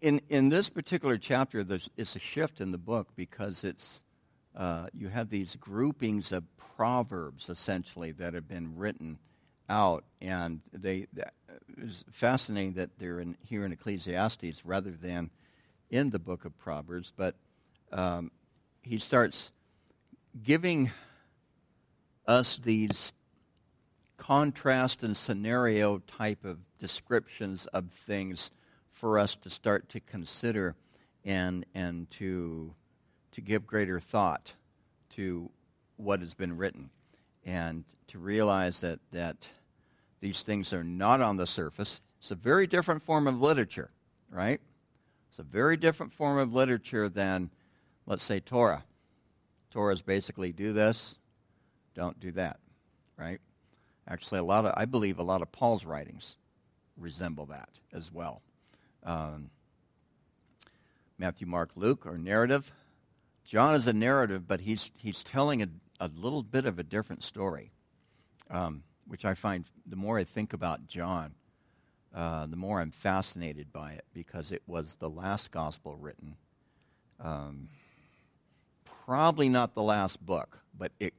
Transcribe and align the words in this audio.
in 0.00 0.20
in 0.28 0.48
this 0.48 0.68
particular 0.68 1.18
chapter, 1.18 1.64
it's 1.96 2.16
a 2.16 2.18
shift 2.18 2.60
in 2.60 2.72
the 2.72 2.78
book 2.78 3.08
because 3.16 3.64
it's 3.64 4.02
uh, 4.54 4.86
you 4.92 5.08
have 5.08 5.30
these 5.30 5.56
groupings 5.56 6.32
of 6.32 6.44
proverbs 6.76 7.48
essentially 7.48 8.12
that 8.12 8.34
have 8.34 8.48
been 8.48 8.76
written 8.76 9.18
out, 9.68 10.04
and 10.20 10.60
they 10.72 11.06
it's 11.78 12.04
fascinating 12.10 12.74
that 12.74 12.98
they're 12.98 13.20
in, 13.20 13.36
here 13.42 13.64
in 13.64 13.72
Ecclesiastes 13.72 14.64
rather 14.64 14.90
than 14.90 15.30
in 15.90 16.10
the 16.10 16.18
book 16.18 16.44
of 16.44 16.56
Proverbs. 16.58 17.12
But 17.16 17.36
um, 17.92 18.30
he 18.82 18.98
starts 18.98 19.52
giving 20.42 20.90
us 22.26 22.58
these 22.58 23.12
contrast 24.16 25.02
and 25.02 25.16
scenario 25.16 25.98
type 25.98 26.44
of 26.44 26.58
descriptions 26.78 27.66
of 27.66 27.90
things 27.90 28.50
for 28.96 29.18
us 29.18 29.36
to 29.36 29.50
start 29.50 29.88
to 29.90 30.00
consider 30.00 30.74
and 31.24 31.66
and 31.74 32.10
to 32.10 32.74
to 33.32 33.40
give 33.40 33.66
greater 33.66 34.00
thought 34.00 34.54
to 35.10 35.50
what 35.96 36.20
has 36.20 36.34
been 36.34 36.56
written 36.56 36.90
and 37.44 37.84
to 38.08 38.18
realize 38.18 38.80
that 38.80 38.98
that 39.12 39.50
these 40.20 40.42
things 40.42 40.72
are 40.72 40.82
not 40.82 41.20
on 41.20 41.36
the 41.36 41.46
surface. 41.46 42.00
It's 42.20 42.30
a 42.30 42.34
very 42.34 42.66
different 42.66 43.02
form 43.02 43.26
of 43.28 43.40
literature, 43.40 43.90
right? 44.30 44.60
It's 45.28 45.38
a 45.38 45.42
very 45.42 45.76
different 45.76 46.14
form 46.14 46.38
of 46.38 46.54
literature 46.54 47.10
than, 47.10 47.50
let's 48.06 48.24
say, 48.24 48.40
Torah. 48.40 48.84
Torah 49.70 49.92
is 49.92 50.00
basically 50.00 50.52
do 50.52 50.72
this, 50.72 51.18
don't 51.94 52.18
do 52.18 52.32
that, 52.32 52.58
right? 53.18 53.40
Actually, 54.08 54.40
a 54.40 54.44
lot 54.44 54.64
of, 54.64 54.72
I 54.76 54.86
believe 54.86 55.18
a 55.18 55.22
lot 55.22 55.42
of 55.42 55.52
Paul's 55.52 55.84
writings 55.84 56.36
resemble 56.96 57.44
that 57.46 57.68
as 57.92 58.10
well. 58.10 58.40
Um, 59.06 59.50
Matthew, 61.16 61.46
Mark, 61.46 61.70
Luke 61.76 62.04
are 62.06 62.18
narrative. 62.18 62.72
John 63.44 63.76
is 63.76 63.86
a 63.86 63.92
narrative, 63.92 64.46
but 64.46 64.60
he's, 64.60 64.90
he's 64.96 65.22
telling 65.22 65.62
a, 65.62 65.68
a 66.00 66.08
little 66.08 66.42
bit 66.42 66.66
of 66.66 66.78
a 66.78 66.82
different 66.82 67.22
story, 67.22 67.70
um, 68.50 68.82
which 69.06 69.24
I 69.24 69.34
find 69.34 69.64
the 69.86 69.96
more 69.96 70.18
I 70.18 70.24
think 70.24 70.52
about 70.52 70.88
John, 70.88 71.34
uh, 72.14 72.46
the 72.46 72.56
more 72.56 72.80
I'm 72.80 72.90
fascinated 72.90 73.72
by 73.72 73.92
it 73.92 74.04
because 74.12 74.50
it 74.50 74.62
was 74.66 74.96
the 74.96 75.08
last 75.08 75.52
gospel 75.52 75.96
written. 75.96 76.36
Um, 77.20 77.68
probably 79.06 79.48
not 79.48 79.74
the 79.74 79.82
last 79.82 80.24
book, 80.24 80.58
but 80.76 80.90
it, 80.98 81.14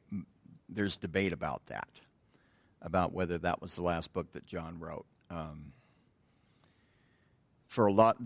there's 0.68 0.98
debate 0.98 1.32
about 1.32 1.66
that, 1.68 1.88
about 2.82 3.14
whether 3.14 3.38
that 3.38 3.62
was 3.62 3.76
the 3.76 3.82
last 3.82 4.12
book 4.14 4.34
that 4.34 4.46
John 4.46 4.80
wrote. 4.80 5.06
Um, 5.30 5.72
for 7.68 7.88
a 7.88 7.94
lot, 7.94 8.18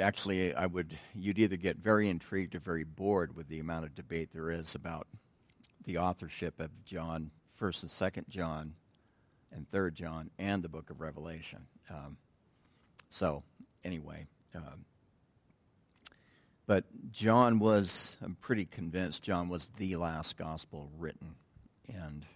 actually, 0.00 0.54
I 0.54 0.66
would 0.66 0.96
you'd 1.14 1.38
either 1.38 1.56
get 1.56 1.76
very 1.76 2.08
intrigued 2.08 2.54
or 2.54 2.60
very 2.60 2.84
bored 2.84 3.36
with 3.36 3.48
the 3.48 3.60
amount 3.60 3.84
of 3.84 3.94
debate 3.94 4.30
there 4.32 4.50
is 4.50 4.74
about 4.74 5.06
the 5.84 5.98
authorship 5.98 6.58
of 6.60 6.70
John, 6.84 7.30
First 7.54 7.82
and 7.82 7.90
Second 7.90 8.26
John, 8.28 8.74
and 9.52 9.70
Third 9.70 9.94
John, 9.94 10.30
and 10.38 10.62
the 10.62 10.68
Book 10.68 10.90
of 10.90 11.00
Revelation. 11.00 11.66
Um, 11.90 12.16
so, 13.10 13.42
anyway, 13.84 14.26
um, 14.54 14.84
but 16.66 16.84
John 17.12 17.58
was, 17.58 18.16
I'm 18.22 18.36
pretty 18.40 18.64
convinced, 18.64 19.22
John 19.22 19.48
was 19.48 19.70
the 19.76 19.96
last 19.96 20.36
gospel 20.36 20.90
written. 20.98 21.36
And 21.88 22.26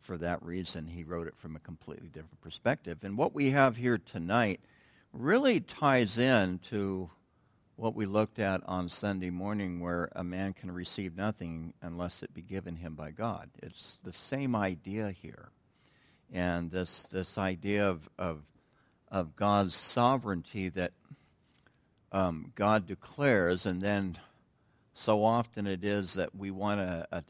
for 0.00 0.16
that 0.16 0.42
reason, 0.42 0.86
he 0.86 1.04
wrote 1.04 1.26
it 1.26 1.36
from 1.36 1.54
a 1.54 1.60
completely 1.60 2.08
different 2.08 2.40
perspective. 2.40 2.98
And 3.02 3.18
what 3.18 3.34
we 3.34 3.50
have 3.50 3.76
here 3.76 3.98
tonight 3.98 4.60
really 5.12 5.60
ties 5.60 6.18
in 6.18 6.58
to 6.70 7.10
what 7.76 7.94
we 7.94 8.06
looked 8.06 8.38
at 8.38 8.62
on 8.66 8.88
Sunday 8.88 9.30
morning, 9.30 9.80
where 9.80 10.10
a 10.12 10.24
man 10.24 10.52
can 10.52 10.70
receive 10.70 11.16
nothing 11.16 11.72
unless 11.80 12.22
it 12.22 12.34
be 12.34 12.42
given 12.42 12.76
him 12.76 12.94
by 12.94 13.10
God. 13.12 13.50
It's 13.62 13.98
the 14.02 14.12
same 14.12 14.56
idea 14.56 15.10
here. 15.10 15.50
And 16.32 16.70
this, 16.70 17.04
this 17.04 17.38
idea 17.38 17.88
of, 17.88 18.08
of, 18.18 18.42
of 19.10 19.36
God's 19.36 19.74
sovereignty 19.74 20.68
that 20.70 20.92
um, 22.10 22.52
God 22.54 22.86
declares, 22.86 23.64
and 23.64 23.80
then 23.80 24.18
so 24.92 25.24
often 25.24 25.66
it 25.66 25.84
is 25.84 26.14
that 26.14 26.34
we 26.34 26.50
want 26.50 26.80
to 26.80 27.24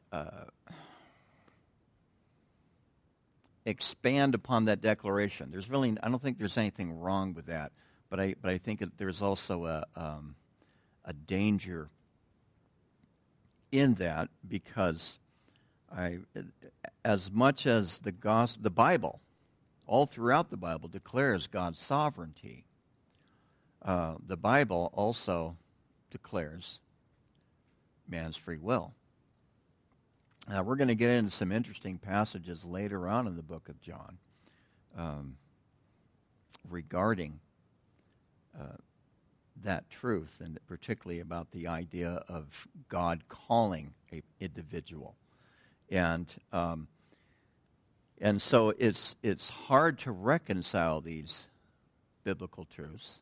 expand 3.68 4.34
upon 4.34 4.64
that 4.64 4.80
declaration. 4.80 5.50
There's 5.50 5.68
really, 5.68 5.94
I 6.02 6.08
don't 6.08 6.22
think 6.22 6.38
there's 6.38 6.56
anything 6.56 6.98
wrong 6.98 7.34
with 7.34 7.46
that, 7.46 7.72
but 8.08 8.18
I, 8.18 8.34
but 8.40 8.50
I 8.50 8.58
think 8.58 8.82
there's 8.96 9.20
also 9.20 9.66
a, 9.66 9.84
um, 9.94 10.34
a 11.04 11.12
danger 11.12 11.90
in 13.70 13.94
that 13.94 14.30
because 14.46 15.18
I, 15.94 16.18
as 17.04 17.30
much 17.30 17.66
as 17.66 17.98
the 17.98 18.12
gospel, 18.12 18.62
the 18.62 18.70
Bible, 18.70 19.20
all 19.86 20.06
throughout 20.06 20.50
the 20.50 20.56
Bible 20.56 20.88
declares 20.88 21.46
God's 21.46 21.78
sovereignty, 21.78 22.64
uh, 23.82 24.14
the 24.24 24.36
Bible 24.36 24.90
also 24.94 25.56
declares 26.10 26.80
man's 28.08 28.36
free 28.36 28.58
will. 28.58 28.94
Now, 30.48 30.62
we're 30.62 30.76
going 30.76 30.88
to 30.88 30.94
get 30.94 31.10
into 31.10 31.30
some 31.30 31.52
interesting 31.52 31.98
passages 31.98 32.64
later 32.64 33.06
on 33.06 33.26
in 33.26 33.36
the 33.36 33.42
book 33.42 33.68
of 33.68 33.80
John 33.82 34.16
um, 34.96 35.36
regarding 36.68 37.40
uh, 38.58 38.78
that 39.62 39.90
truth, 39.90 40.40
and 40.42 40.58
particularly 40.66 41.20
about 41.20 41.50
the 41.50 41.66
idea 41.68 42.24
of 42.28 42.66
God 42.88 43.24
calling 43.28 43.92
an 44.10 44.22
individual. 44.40 45.16
And, 45.90 46.26
um, 46.52 46.88
and 48.18 48.40
so 48.40 48.72
it's, 48.78 49.16
it's 49.22 49.50
hard 49.50 49.98
to 50.00 50.12
reconcile 50.12 51.02
these 51.02 51.48
biblical 52.24 52.64
truths 52.64 53.20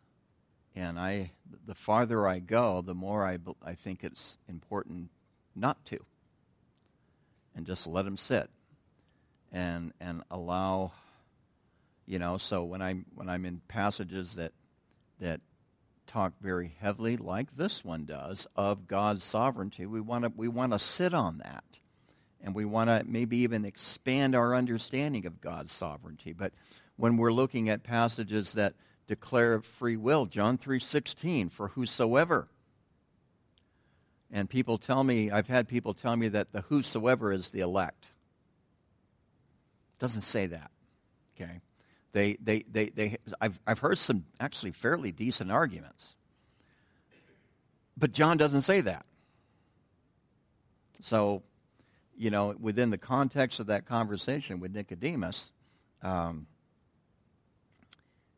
and 0.77 1.01
I, 1.01 1.33
the 1.67 1.75
farther 1.75 2.29
I 2.29 2.39
go, 2.39 2.83
the 2.83 2.95
more 2.95 3.27
I, 3.27 3.39
I 3.65 3.73
think 3.73 4.05
it's 4.05 4.37
important 4.47 5.09
not 5.55 5.85
to. 5.87 6.05
And 7.57 7.67
just 7.67 7.87
let 7.87 8.05
them 8.05 8.17
sit 8.17 8.51
and, 9.51 9.93
and 9.99 10.23
allow, 10.31 10.93
you 12.07 12.19
know, 12.19 12.37
so 12.37 12.63
when 12.63 12.83
I'm, 12.83 13.07
when 13.15 13.29
I'm 13.29 13.47
in 13.47 13.63
passages 13.67 14.35
that, 14.35 14.53
that 15.21 15.41
talk 16.07 16.35
very 16.41 16.77
heavily, 16.79 17.17
like 17.17 17.57
this 17.57 17.83
one 17.83 18.05
does, 18.05 18.47
of 18.55 18.87
God's 18.87 19.25
sovereignty, 19.25 19.87
we 19.87 20.01
want 20.01 20.25
to, 20.25 20.33
we 20.37 20.49
want 20.49 20.73
to 20.73 20.79
sit 20.79 21.15
on 21.15 21.39
that. 21.39 21.65
And 22.43 22.55
we 22.55 22.67
want 22.67 22.91
to 22.91 23.03
maybe 23.07 23.39
even 23.39 23.65
expand 23.65 24.37
our 24.37 24.55
understanding 24.55 25.27
of 25.27 25.41
God's 25.41 25.73
sovereignty. 25.73 26.33
But 26.33 26.53
when 26.97 27.17
we're 27.17 27.33
looking 27.33 27.71
at 27.71 27.83
passages 27.83 28.53
that 28.53 28.75
declare 29.07 29.61
free 29.61 29.97
will. 29.97 30.27
John 30.27 30.59
3:16 30.59 31.51
for 31.51 31.69
whosoever. 31.69 32.49
And 34.33 34.49
people 34.51 34.79
tell 34.79 35.05
me 35.05 35.31
I've 35.31 35.47
had 35.49 35.69
people 35.69 35.95
tell 35.95 36.17
me 36.17 36.29
that 36.29 36.53
the 36.53 36.63
whosoever 36.63 37.33
is 37.33 37.51
the 37.51 37.61
elect. 37.61 38.09
Doesn't 39.99 40.23
say 40.23 40.47
that. 40.47 40.71
Okay? 41.35 41.61
They 42.13 42.37
they 42.43 42.65
they 42.71 42.87
they 42.91 43.19
I've 43.41 43.61
I've 43.67 43.79
heard 43.79 43.99
some 43.99 44.25
actually 44.41 44.73
fairly 44.73 45.13
decent 45.13 45.51
arguments. 45.53 46.17
But 47.97 48.13
John 48.13 48.37
doesn't 48.37 48.63
say 48.63 48.81
that. 48.83 49.07
So, 51.03 51.43
you 52.17 52.31
know, 52.31 52.55
within 52.59 52.91
the 52.91 52.99
context 52.99 53.61
of 53.61 53.67
that 53.67 53.87
conversation 53.87 54.61
with 54.61 54.75
Nicodemus, 54.75 55.53
um, 56.03 56.47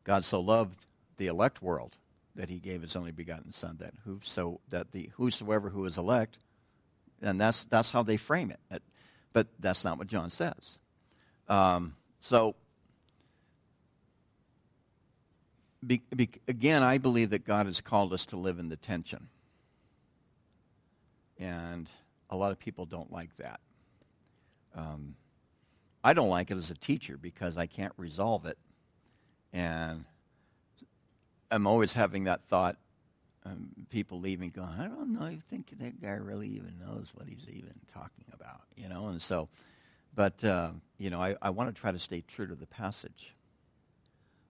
God 0.03 0.23
so 0.23 0.39
loved 0.39 0.85
the 1.17 1.27
elect 1.27 1.61
world 1.61 1.97
that 2.39 2.47
he 2.49 2.57
gave 2.57 2.81
his 2.81 2.95
only 2.95 3.11
begotten 3.11 3.51
son 3.51 3.75
that 3.81 3.93
who 4.05 4.17
so 4.23 4.61
that 4.69 4.93
the 4.93 5.11
whosoever 5.17 5.69
who 5.69 5.83
is 5.83 5.97
elect 5.97 6.37
and 7.21 7.39
that's 7.39 7.65
that's 7.65 7.91
how 7.91 8.01
they 8.01 8.15
frame 8.15 8.49
it. 8.49 8.81
But 9.33 9.47
that's 9.59 9.83
not 9.83 9.97
what 9.97 10.07
john 10.07 10.29
says. 10.29 10.79
Um, 11.49 11.97
so 12.21 12.55
be, 15.85 16.01
be, 16.15 16.29
again 16.47 16.81
i 16.81 16.97
believe 16.97 17.31
that 17.31 17.45
god 17.45 17.65
has 17.65 17.81
called 17.81 18.13
us 18.13 18.25
to 18.27 18.37
live 18.37 18.57
in 18.57 18.69
the 18.69 18.77
tension. 18.77 19.27
And 21.37 21.89
a 22.29 22.37
lot 22.37 22.53
of 22.53 22.59
people 22.59 22.85
don't 22.85 23.11
like 23.11 23.35
that. 23.35 23.59
Um, 24.73 25.15
i 26.05 26.13
don't 26.13 26.29
like 26.29 26.51
it 26.51 26.57
as 26.57 26.71
a 26.71 26.75
teacher 26.75 27.17
because 27.17 27.57
i 27.57 27.65
can't 27.65 27.93
resolve 27.97 28.45
it. 28.45 28.57
And 29.51 30.05
I'm 31.51 31.67
always 31.67 31.93
having 31.93 32.25
that 32.25 32.43
thought. 32.45 32.77
Um, 33.45 33.69
people 33.89 34.19
leaving, 34.19 34.49
going, 34.49 34.69
I 34.77 34.87
don't 34.87 35.13
know. 35.13 35.25
I 35.25 35.39
think 35.49 35.73
that 35.79 36.01
guy 36.01 36.11
really 36.11 36.49
even 36.49 36.75
knows 36.79 37.11
what 37.15 37.27
he's 37.27 37.47
even 37.47 37.73
talking 37.93 38.25
about, 38.33 38.61
you 38.75 38.89
know. 38.89 39.07
And 39.07 39.21
so, 39.21 39.47
but 40.13 40.43
uh, 40.43 40.71
you 40.97 41.09
know, 41.09 41.21
I, 41.21 41.35
I 41.41 41.49
want 41.51 41.73
to 41.73 41.79
try 41.79 41.91
to 41.91 41.99
stay 41.99 42.21
true 42.27 42.47
to 42.47 42.55
the 42.55 42.67
passage 42.67 43.33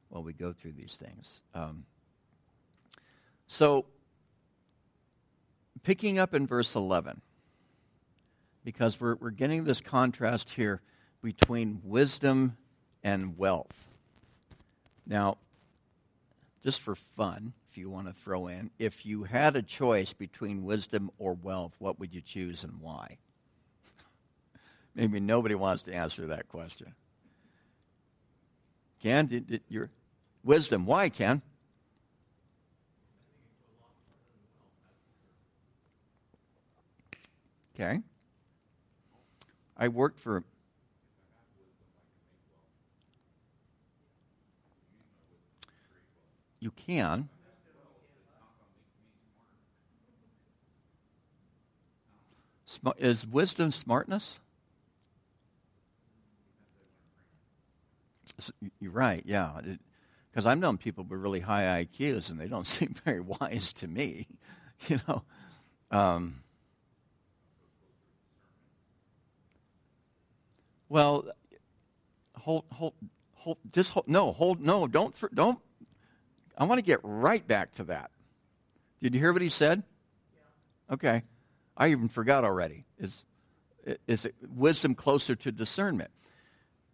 while 0.10 0.24
we 0.24 0.34
go 0.34 0.52
through 0.54 0.74
these 0.74 0.96
things. 0.96 1.42
Um, 1.54 1.86
So, 3.48 3.86
picking 5.84 6.20
up 6.20 6.34
in 6.34 6.48
verse 6.48 6.76
11, 6.76 7.22
because 8.64 9.00
we're, 9.00 9.16
we're 9.16 9.30
getting 9.30 9.64
this 9.64 9.82
contrast 9.82 10.52
here 10.52 10.82
between 11.22 11.82
wisdom 11.84 12.58
and 13.04 13.38
wealth. 13.38 13.88
Now, 15.06 15.38
just 16.64 16.82
for 16.82 16.96
fun, 16.96 17.54
if 17.70 17.78
you 17.78 17.90
want 17.90 18.08
to 18.08 18.14
throw 18.14 18.48
in, 18.48 18.72
if 18.80 19.06
you 19.06 19.24
had 19.24 19.56
a 19.56 19.62
choice 19.62 20.14
between 20.14 20.64
wisdom 20.64 21.12
or 21.18 21.34
wealth, 21.34 21.74
what 21.80 22.00
would 22.00 22.14
you 22.14 22.22
choose 22.22 22.64
and 22.64 22.82
why? 22.82 23.18
Maybe 24.96 25.20
nobody 25.20 25.56
wants 25.56 25.84
to 25.84 25.94
answer 25.94 26.28
that 26.28 26.50
question. 26.50 26.94
Ken, 29.02 29.28
did, 29.28 29.48
did 29.48 29.62
your 29.70 29.90
wisdom? 30.44 30.86
Why, 30.86 31.10
Ken? 31.10 31.42
Okay. 37.76 38.02
I 39.78 39.88
worked 39.88 40.20
for. 40.20 40.44
You 46.60 46.72
can. 46.72 47.30
Is 52.98 53.26
wisdom 53.26 53.72
smartness? 53.72 54.40
You're 58.80 58.92
right, 58.92 59.24
yeah. 59.26 59.60
Because 60.32 60.46
I've 60.46 60.60
known 60.60 60.78
people 60.78 61.04
with 61.04 61.20
really 61.20 61.40
high 61.40 61.86
IQs 61.86 62.30
and 62.30 62.40
they 62.40 62.48
don't 62.48 62.68
seem 62.68 62.96
very 63.04 63.22
wise 63.22 63.74
to 63.74 63.88
me, 63.88 64.28
you 64.88 65.00
know. 65.08 65.24
Um, 65.92 66.44
well, 70.88 71.26
hold, 72.36 72.66
hold, 72.72 72.94
hold, 73.34 73.58
just 73.72 73.92
hold, 73.92 74.08
no, 74.08 74.32
hold, 74.32 74.62
no, 74.62 74.88
don't, 74.88 75.16
don't. 75.34 75.60
I 76.60 76.66
want 76.66 76.80
to 76.80 76.86
get 76.86 77.00
right 77.04 77.46
back 77.46 77.72
to 77.74 77.86
that. 77.86 78.12
Did 79.00 79.14
you 79.14 79.20
hear 79.22 79.32
what 79.32 79.42
he 79.42 79.50
said? 79.50 79.82
Yeah. 80.34 80.94
Okay. 80.96 81.24
I 81.78 81.88
even 81.88 82.10
forgot 82.10 82.44
already. 82.44 82.86
Is, 83.00 83.26
is 84.08 84.28
wisdom 84.54 84.94
closer 84.94 85.36
to 85.38 85.52
discernment? 85.54 86.12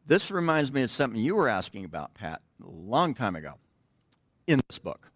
This 0.06 0.30
reminds 0.30 0.72
me 0.72 0.84
of 0.84 0.92
something 0.92 1.20
you 1.20 1.36
were 1.36 1.50
asking 1.50 1.84
about, 1.84 2.14
Pat, 2.14 2.42
a 2.64 2.70
long 2.70 3.16
time 3.16 3.36
ago 3.36 3.56
in 4.46 4.62
this 4.70 4.78
book. 4.78 5.12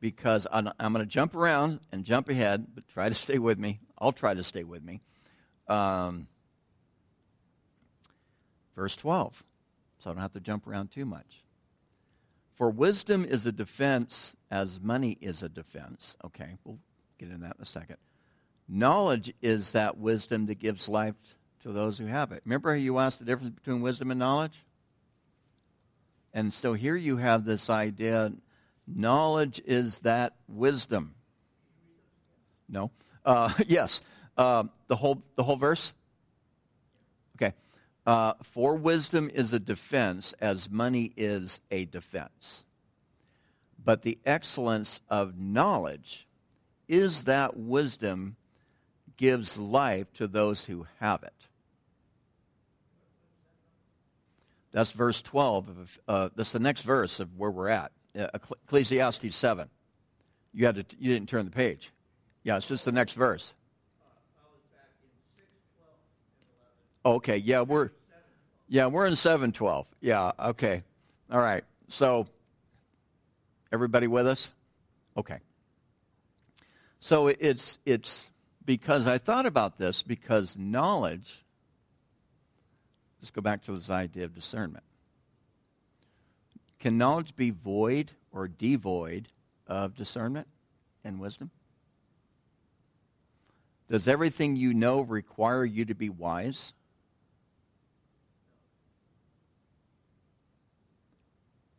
Because 0.00 0.48
I'm, 0.50 0.68
I'm 0.80 0.92
going 0.92 1.04
to 1.04 1.10
jump 1.10 1.36
around 1.36 1.78
and 1.92 2.04
jump 2.04 2.28
ahead, 2.28 2.66
but 2.74 2.88
try 2.88 3.08
to 3.08 3.14
stay 3.14 3.38
with 3.38 3.58
me. 3.58 3.78
I'll 3.96 4.12
try 4.12 4.34
to 4.34 4.42
stay 4.42 4.64
with 4.64 4.82
me. 4.82 5.00
Um, 5.68 6.26
verse 8.74 8.96
12, 8.96 9.44
so 10.00 10.10
I 10.10 10.12
don't 10.12 10.20
have 10.20 10.32
to 10.32 10.40
jump 10.40 10.66
around 10.66 10.90
too 10.90 11.06
much. 11.06 11.43
For 12.54 12.70
wisdom 12.70 13.24
is 13.24 13.44
a 13.46 13.52
defense 13.52 14.36
as 14.50 14.80
money 14.80 15.18
is 15.20 15.42
a 15.42 15.48
defense. 15.48 16.16
Okay, 16.24 16.56
we'll 16.64 16.78
get 17.18 17.28
into 17.28 17.42
that 17.42 17.56
in 17.56 17.62
a 17.62 17.66
second. 17.66 17.96
Knowledge 18.68 19.34
is 19.42 19.72
that 19.72 19.98
wisdom 19.98 20.46
that 20.46 20.58
gives 20.58 20.88
life 20.88 21.16
to 21.60 21.72
those 21.72 21.98
who 21.98 22.06
have 22.06 22.30
it. 22.32 22.42
Remember 22.44 22.74
you 22.76 22.98
asked 22.98 23.18
the 23.18 23.24
difference 23.24 23.54
between 23.54 23.80
wisdom 23.80 24.10
and 24.10 24.20
knowledge? 24.20 24.64
And 26.32 26.52
so 26.52 26.74
here 26.74 26.96
you 26.96 27.16
have 27.16 27.44
this 27.44 27.68
idea 27.70 28.32
knowledge 28.86 29.62
is 29.64 30.00
that 30.00 30.34
wisdom. 30.46 31.14
No? 32.68 32.90
Uh, 33.24 33.52
yes. 33.66 34.02
Uh, 34.36 34.64
the, 34.88 34.96
whole, 34.96 35.22
the 35.36 35.42
whole 35.42 35.56
verse? 35.56 35.94
Uh, 38.06 38.34
for 38.42 38.76
wisdom 38.76 39.30
is 39.32 39.52
a 39.52 39.58
defense 39.58 40.34
as 40.40 40.70
money 40.70 41.12
is 41.16 41.60
a 41.70 41.86
defense. 41.86 42.64
But 43.82 44.02
the 44.02 44.18
excellence 44.26 45.00
of 45.08 45.38
knowledge 45.38 46.26
is 46.88 47.24
that 47.24 47.56
wisdom 47.56 48.36
gives 49.16 49.58
life 49.58 50.12
to 50.14 50.26
those 50.26 50.64
who 50.64 50.86
have 51.00 51.22
it. 51.22 51.32
That's 54.72 54.90
verse 54.90 55.22
12. 55.22 55.68
Of, 55.68 56.00
uh, 56.08 56.28
that's 56.34 56.52
the 56.52 56.58
next 56.58 56.82
verse 56.82 57.20
of 57.20 57.36
where 57.36 57.50
we're 57.50 57.68
at. 57.68 57.92
Uh, 58.18 58.26
Ecclesiastes 58.34 59.34
7. 59.34 59.70
You, 60.52 60.66
had 60.66 60.74
to, 60.76 60.96
you 60.98 61.12
didn't 61.12 61.28
turn 61.28 61.44
the 61.44 61.50
page. 61.50 61.92
Yeah, 62.42 62.56
it's 62.56 62.68
just 62.68 62.84
the 62.84 62.92
next 62.92 63.12
verse. 63.12 63.54
Okay, 67.04 67.36
yeah, 67.36 67.62
we're 67.62 67.90
yeah, 68.68 68.86
we're 68.86 69.06
in 69.06 69.16
712. 69.16 69.86
Yeah, 70.00 70.32
okay. 70.38 70.82
All 71.30 71.40
right. 71.40 71.64
So 71.88 72.26
everybody 73.72 74.06
with 74.06 74.26
us? 74.26 74.50
Okay. 75.16 75.38
So 77.00 77.28
it's 77.28 77.78
it's 77.84 78.30
because 78.64 79.06
I 79.06 79.18
thought 79.18 79.46
about 79.46 79.78
this 79.78 80.02
because 80.02 80.56
knowledge 80.56 81.44
Let's 83.24 83.30
go 83.30 83.40
back 83.40 83.62
to 83.62 83.72
this 83.72 83.88
idea 83.88 84.26
of 84.26 84.34
discernment. 84.34 84.84
Can 86.78 86.98
knowledge 86.98 87.34
be 87.34 87.48
void 87.48 88.12
or 88.30 88.48
devoid 88.48 89.30
of 89.66 89.94
discernment 89.94 90.46
and 91.02 91.18
wisdom? 91.18 91.50
Does 93.88 94.08
everything 94.08 94.56
you 94.56 94.74
know 94.74 95.00
require 95.00 95.64
you 95.64 95.86
to 95.86 95.94
be 95.94 96.10
wise? 96.10 96.74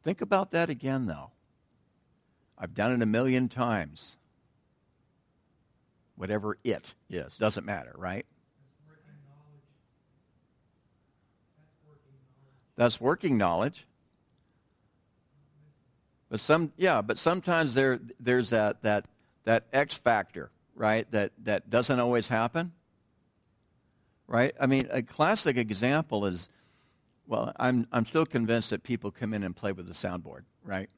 Think 0.06 0.22
about 0.22 0.52
that 0.52 0.70
again, 0.70 1.08
though. 1.08 1.32
I've 2.60 2.76
done 2.76 2.92
it 2.94 3.02
a 3.02 3.08
million 3.08 3.50
times. 3.50 4.18
Whatever 6.16 6.60
it 6.64 6.94
is, 7.10 7.38
doesn't 7.38 7.66
matter, 7.66 7.92
right? 7.98 8.26
That's 12.76 13.02
working 13.02 13.38
knowledge. 13.38 13.88
But 16.30 16.40
some, 16.40 16.72
yeah, 16.78 17.02
but 17.02 17.18
sometimes 17.18 17.74
there, 17.74 18.00
there's 18.20 18.52
that, 18.52 18.84
that, 18.84 19.06
that 19.46 19.66
X 19.74 19.96
factor, 19.98 20.52
right, 20.76 21.10
that, 21.12 21.32
that 21.46 21.72
doesn't 21.72 22.00
always 22.00 22.28
happen. 22.28 22.74
Right? 24.28 24.54
I 24.60 24.68
mean, 24.68 24.88
a 24.92 25.02
classic 25.02 25.58
example 25.58 26.28
is, 26.28 26.50
well, 27.28 27.52
I'm, 27.58 27.88
I'm 27.92 28.06
still 28.06 28.26
convinced 28.26 28.70
that 28.70 28.84
people 28.84 29.12
come 29.12 29.34
in 29.34 29.44
and 29.44 29.56
play 29.56 29.72
with 29.72 29.88
the 29.88 29.94
soundboard, 29.94 30.42
right? 30.64 30.90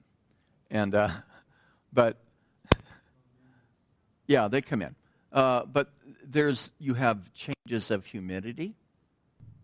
And, 0.69 0.93
uh, 0.93 1.09
but, 1.93 2.17
yeah, 4.27 4.47
they 4.47 4.61
come 4.61 4.81
in. 4.81 4.95
Uh, 5.31 5.65
but 5.65 5.91
there's, 6.23 6.71
you 6.79 6.93
have 6.95 7.31
changes 7.33 7.91
of 7.91 8.05
humidity 8.05 8.75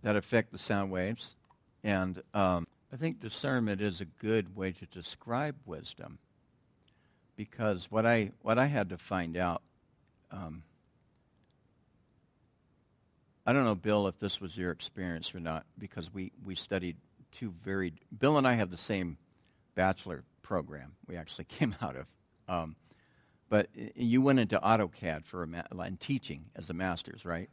that 0.01 0.15
affect 0.15 0.51
the 0.51 0.57
sound 0.57 0.91
waves. 0.91 1.35
And 1.83 2.21
um, 2.33 2.67
I 2.91 2.95
think 2.95 3.19
discernment 3.19 3.81
is 3.81 4.01
a 4.01 4.05
good 4.05 4.55
way 4.55 4.71
to 4.71 4.85
describe 4.85 5.55
wisdom 5.65 6.19
because 7.35 7.89
what 7.89 8.05
I, 8.05 8.31
what 8.41 8.57
I 8.57 8.67
had 8.67 8.89
to 8.89 8.97
find 8.97 9.35
out, 9.35 9.61
um, 10.31 10.63
I 13.45 13.51
don't 13.51 13.65
know, 13.65 13.75
Bill, 13.75 14.07
if 14.07 14.19
this 14.19 14.39
was 14.39 14.57
your 14.57 14.71
experience 14.71 15.35
or 15.35 15.39
not, 15.39 15.65
because 15.77 16.13
we, 16.13 16.31
we 16.43 16.55
studied 16.55 16.95
two 17.31 17.53
very, 17.63 17.93
Bill 18.17 18.37
and 18.37 18.47
I 18.47 18.53
have 18.53 18.69
the 18.69 18.77
same 18.77 19.17
bachelor 19.75 20.23
program 20.41 20.93
we 21.07 21.17
actually 21.17 21.45
came 21.49 21.75
out 21.81 21.95
of. 21.95 22.05
Um, 22.47 22.75
but 23.49 23.69
you 23.73 24.21
went 24.21 24.39
into 24.39 24.57
AutoCAD 24.59 25.25
for 25.25 25.43
a 25.43 25.47
ma- 25.47 25.61
and 25.71 25.99
teaching 25.99 26.45
as 26.55 26.69
a 26.69 26.73
master's, 26.73 27.25
right? 27.25 27.49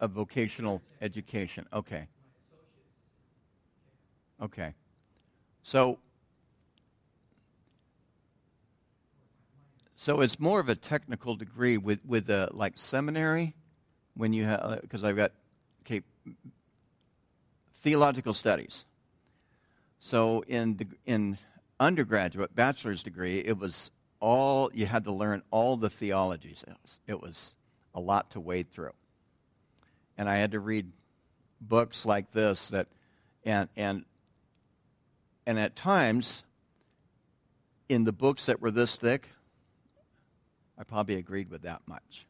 A 0.00 0.08
vocational 0.08 0.82
education. 1.00 1.66
Okay. 1.72 2.08
Okay. 4.42 4.74
So, 5.62 5.98
so 9.98 10.20
it's 10.20 10.38
more 10.38 10.60
of 10.60 10.68
a 10.68 10.76
technical 10.76 11.34
degree 11.34 11.76
with 11.76 11.98
with 12.06 12.30
a 12.30 12.48
like 12.52 12.78
seminary 12.78 13.54
when 14.14 14.32
you 14.32 14.44
have 14.44 14.80
because 14.80 15.02
uh, 15.02 15.08
I've 15.08 15.16
got 15.16 15.32
okay 15.82 16.02
theological 17.82 18.32
studies. 18.32 18.84
So 19.98 20.44
in 20.46 20.76
the 20.76 20.86
in 21.04 21.38
undergraduate 21.80 22.54
bachelor's 22.54 23.02
degree, 23.02 23.38
it 23.38 23.58
was 23.58 23.90
all 24.20 24.70
you 24.72 24.86
had 24.86 25.02
to 25.04 25.12
learn 25.12 25.42
all 25.50 25.76
the 25.76 25.90
theologies. 25.90 26.64
It 26.68 26.76
was, 26.82 27.00
it 27.08 27.20
was 27.20 27.54
a 27.94 28.00
lot 28.00 28.30
to 28.30 28.40
wade 28.40 28.70
through 28.70 28.92
and 30.18 30.28
I 30.28 30.36
had 30.36 30.50
to 30.50 30.60
read 30.60 30.90
books 31.60 32.04
like 32.04 32.32
this 32.32 32.68
that 32.68 32.88
and 33.44 33.68
and 33.76 34.04
and 35.46 35.58
at 35.58 35.76
times 35.76 36.44
in 37.88 38.04
the 38.04 38.12
books 38.12 38.46
that 38.46 38.60
were 38.60 38.70
this 38.70 38.96
thick, 38.96 39.28
I 40.78 40.84
probably 40.84 41.16
agreed 41.16 41.50
with 41.50 41.62
that 41.62 41.82
much. 41.86 42.26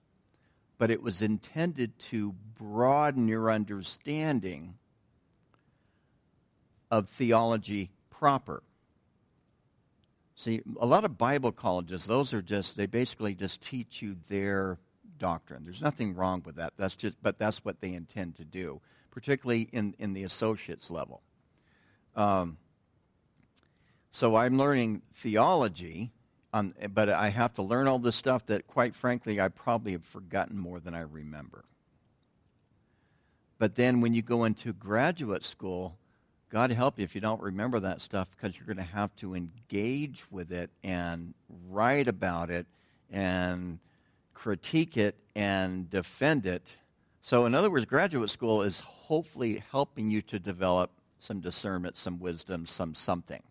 But 0.78 0.90
it 0.90 1.02
was 1.02 1.22
intended 1.22 1.98
to 2.10 2.34
broaden 2.56 3.28
your 3.28 3.50
understanding 3.50 4.74
of 6.90 7.08
theology 7.08 7.90
proper. 8.10 8.62
See, 10.34 10.62
a 10.80 10.86
lot 10.86 11.04
of 11.04 11.18
Bible 11.18 11.52
colleges, 11.52 12.06
those 12.06 12.32
are 12.32 12.40
just, 12.40 12.76
they 12.76 12.86
basically 12.86 13.34
just 13.34 13.60
teach 13.60 14.00
you 14.00 14.16
their 14.28 14.78
doctrine. 15.18 15.64
There's 15.64 15.82
nothing 15.82 16.14
wrong 16.14 16.42
with 16.46 16.56
that. 16.56 16.74
That's 16.76 16.94
just, 16.94 17.16
but 17.20 17.38
that's 17.38 17.64
what 17.64 17.80
they 17.80 17.92
intend 17.92 18.36
to 18.36 18.44
do, 18.44 18.80
particularly 19.10 19.68
in, 19.72 19.94
in 19.98 20.12
the 20.12 20.22
associates 20.22 20.90
level. 20.92 21.22
Um, 22.14 22.56
so 24.12 24.36
I'm 24.36 24.56
learning 24.56 25.02
theology, 25.12 26.12
on, 26.52 26.74
but 26.92 27.08
I 27.08 27.28
have 27.28 27.54
to 27.54 27.62
learn 27.62 27.88
all 27.88 27.98
this 27.98 28.16
stuff 28.16 28.46
that, 28.46 28.66
quite 28.66 28.94
frankly, 28.94 29.40
I 29.40 29.48
probably 29.48 29.92
have 29.92 30.04
forgotten 30.04 30.58
more 30.58 30.80
than 30.80 30.94
I 30.94 31.00
remember. 31.00 31.64
But 33.58 33.74
then 33.74 34.00
when 34.00 34.14
you 34.14 34.22
go 34.22 34.44
into 34.44 34.72
graduate 34.72 35.44
school, 35.44 35.98
God 36.50 36.70
help 36.70 36.98
you 36.98 37.04
if 37.04 37.14
you 37.14 37.20
don't 37.20 37.42
remember 37.42 37.80
that 37.80 38.00
stuff 38.00 38.28
because 38.30 38.56
you're 38.56 38.66
going 38.66 38.78
to 38.78 38.94
have 38.94 39.14
to 39.16 39.34
engage 39.34 40.24
with 40.30 40.50
it 40.50 40.70
and 40.82 41.34
write 41.68 42.08
about 42.08 42.50
it 42.50 42.66
and 43.10 43.78
critique 44.32 44.96
it 44.96 45.16
and 45.34 45.90
defend 45.90 46.46
it. 46.46 46.74
So, 47.20 47.44
in 47.44 47.54
other 47.54 47.70
words, 47.70 47.84
graduate 47.84 48.30
school 48.30 48.62
is 48.62 48.80
hopefully 48.80 49.62
helping 49.70 50.10
you 50.10 50.22
to 50.22 50.38
develop 50.38 50.90
some 51.18 51.40
discernment, 51.40 51.98
some 51.98 52.18
wisdom, 52.18 52.64
some 52.64 52.94
something. 52.94 53.42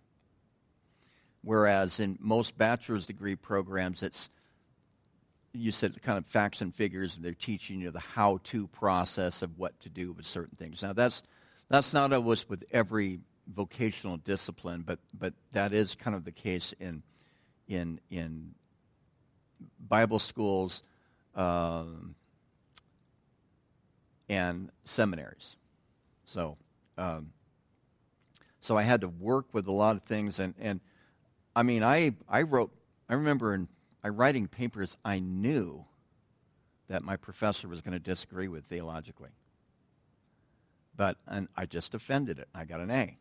Whereas 1.48 2.02
in 2.02 2.18
most 2.20 2.58
bachelor's 2.58 3.06
degree 3.06 3.38
programs, 3.38 4.04
it's 4.04 4.30
you 5.54 5.72
said 5.72 6.02
kind 6.02 6.18
of 6.18 6.26
facts 6.26 6.60
and 6.60 6.76
figures, 6.76 7.16
and 7.16 7.24
they're 7.24 7.32
teaching 7.32 7.80
you 7.80 7.90
the 7.90 8.02
how-to 8.02 8.68
process 8.68 9.42
of 9.42 9.58
what 9.58 9.80
to 9.80 9.88
do 9.88 10.12
with 10.12 10.26
certain 10.26 10.58
things. 10.58 10.82
Now, 10.82 10.92
that's 10.92 11.24
that's 11.70 11.94
not 11.94 12.12
always 12.12 12.50
with 12.50 12.66
every 12.70 13.22
vocational 13.48 14.18
discipline, 14.18 14.84
but 14.86 15.00
but 15.18 15.36
that 15.54 15.72
is 15.72 15.96
kind 15.96 16.18
of 16.18 16.26
the 16.26 16.34
case 16.34 16.74
in 16.82 17.02
in 17.70 18.02
in 18.10 18.54
Bible 19.80 20.20
schools 20.20 20.84
um, 21.34 22.16
and 24.28 24.70
seminaries. 24.84 25.56
So 26.26 26.58
um, 26.98 27.32
so 28.60 28.78
I 28.78 28.82
had 28.82 29.00
to 29.00 29.08
work 29.08 29.46
with 29.54 29.66
a 29.68 29.72
lot 29.72 29.96
of 29.96 30.04
things, 30.04 30.40
and 30.40 30.54
and 30.60 30.82
I 31.58 31.64
mean 31.64 31.84
I 31.84 32.14
I 32.30 32.44
wrote 32.44 32.72
I 33.10 33.16
remember 33.16 33.54
in 33.54 33.68
I 34.04 34.10
writing 34.10 34.48
papers 34.48 34.96
I 35.04 35.20
knew 35.20 35.86
that 36.88 37.04
my 37.04 37.18
professor 37.18 37.68
was 37.68 37.82
going 37.82 37.94
to 37.94 38.00
disagree 38.00 38.48
with 38.48 38.66
theologically 38.66 39.32
but 40.98 41.18
and 41.28 41.48
I 41.56 41.66
just 41.66 41.92
defended 41.92 42.40
it. 42.40 42.50
I 42.54 42.66
got 42.66 42.82
an 42.82 42.92
A. 42.92 43.18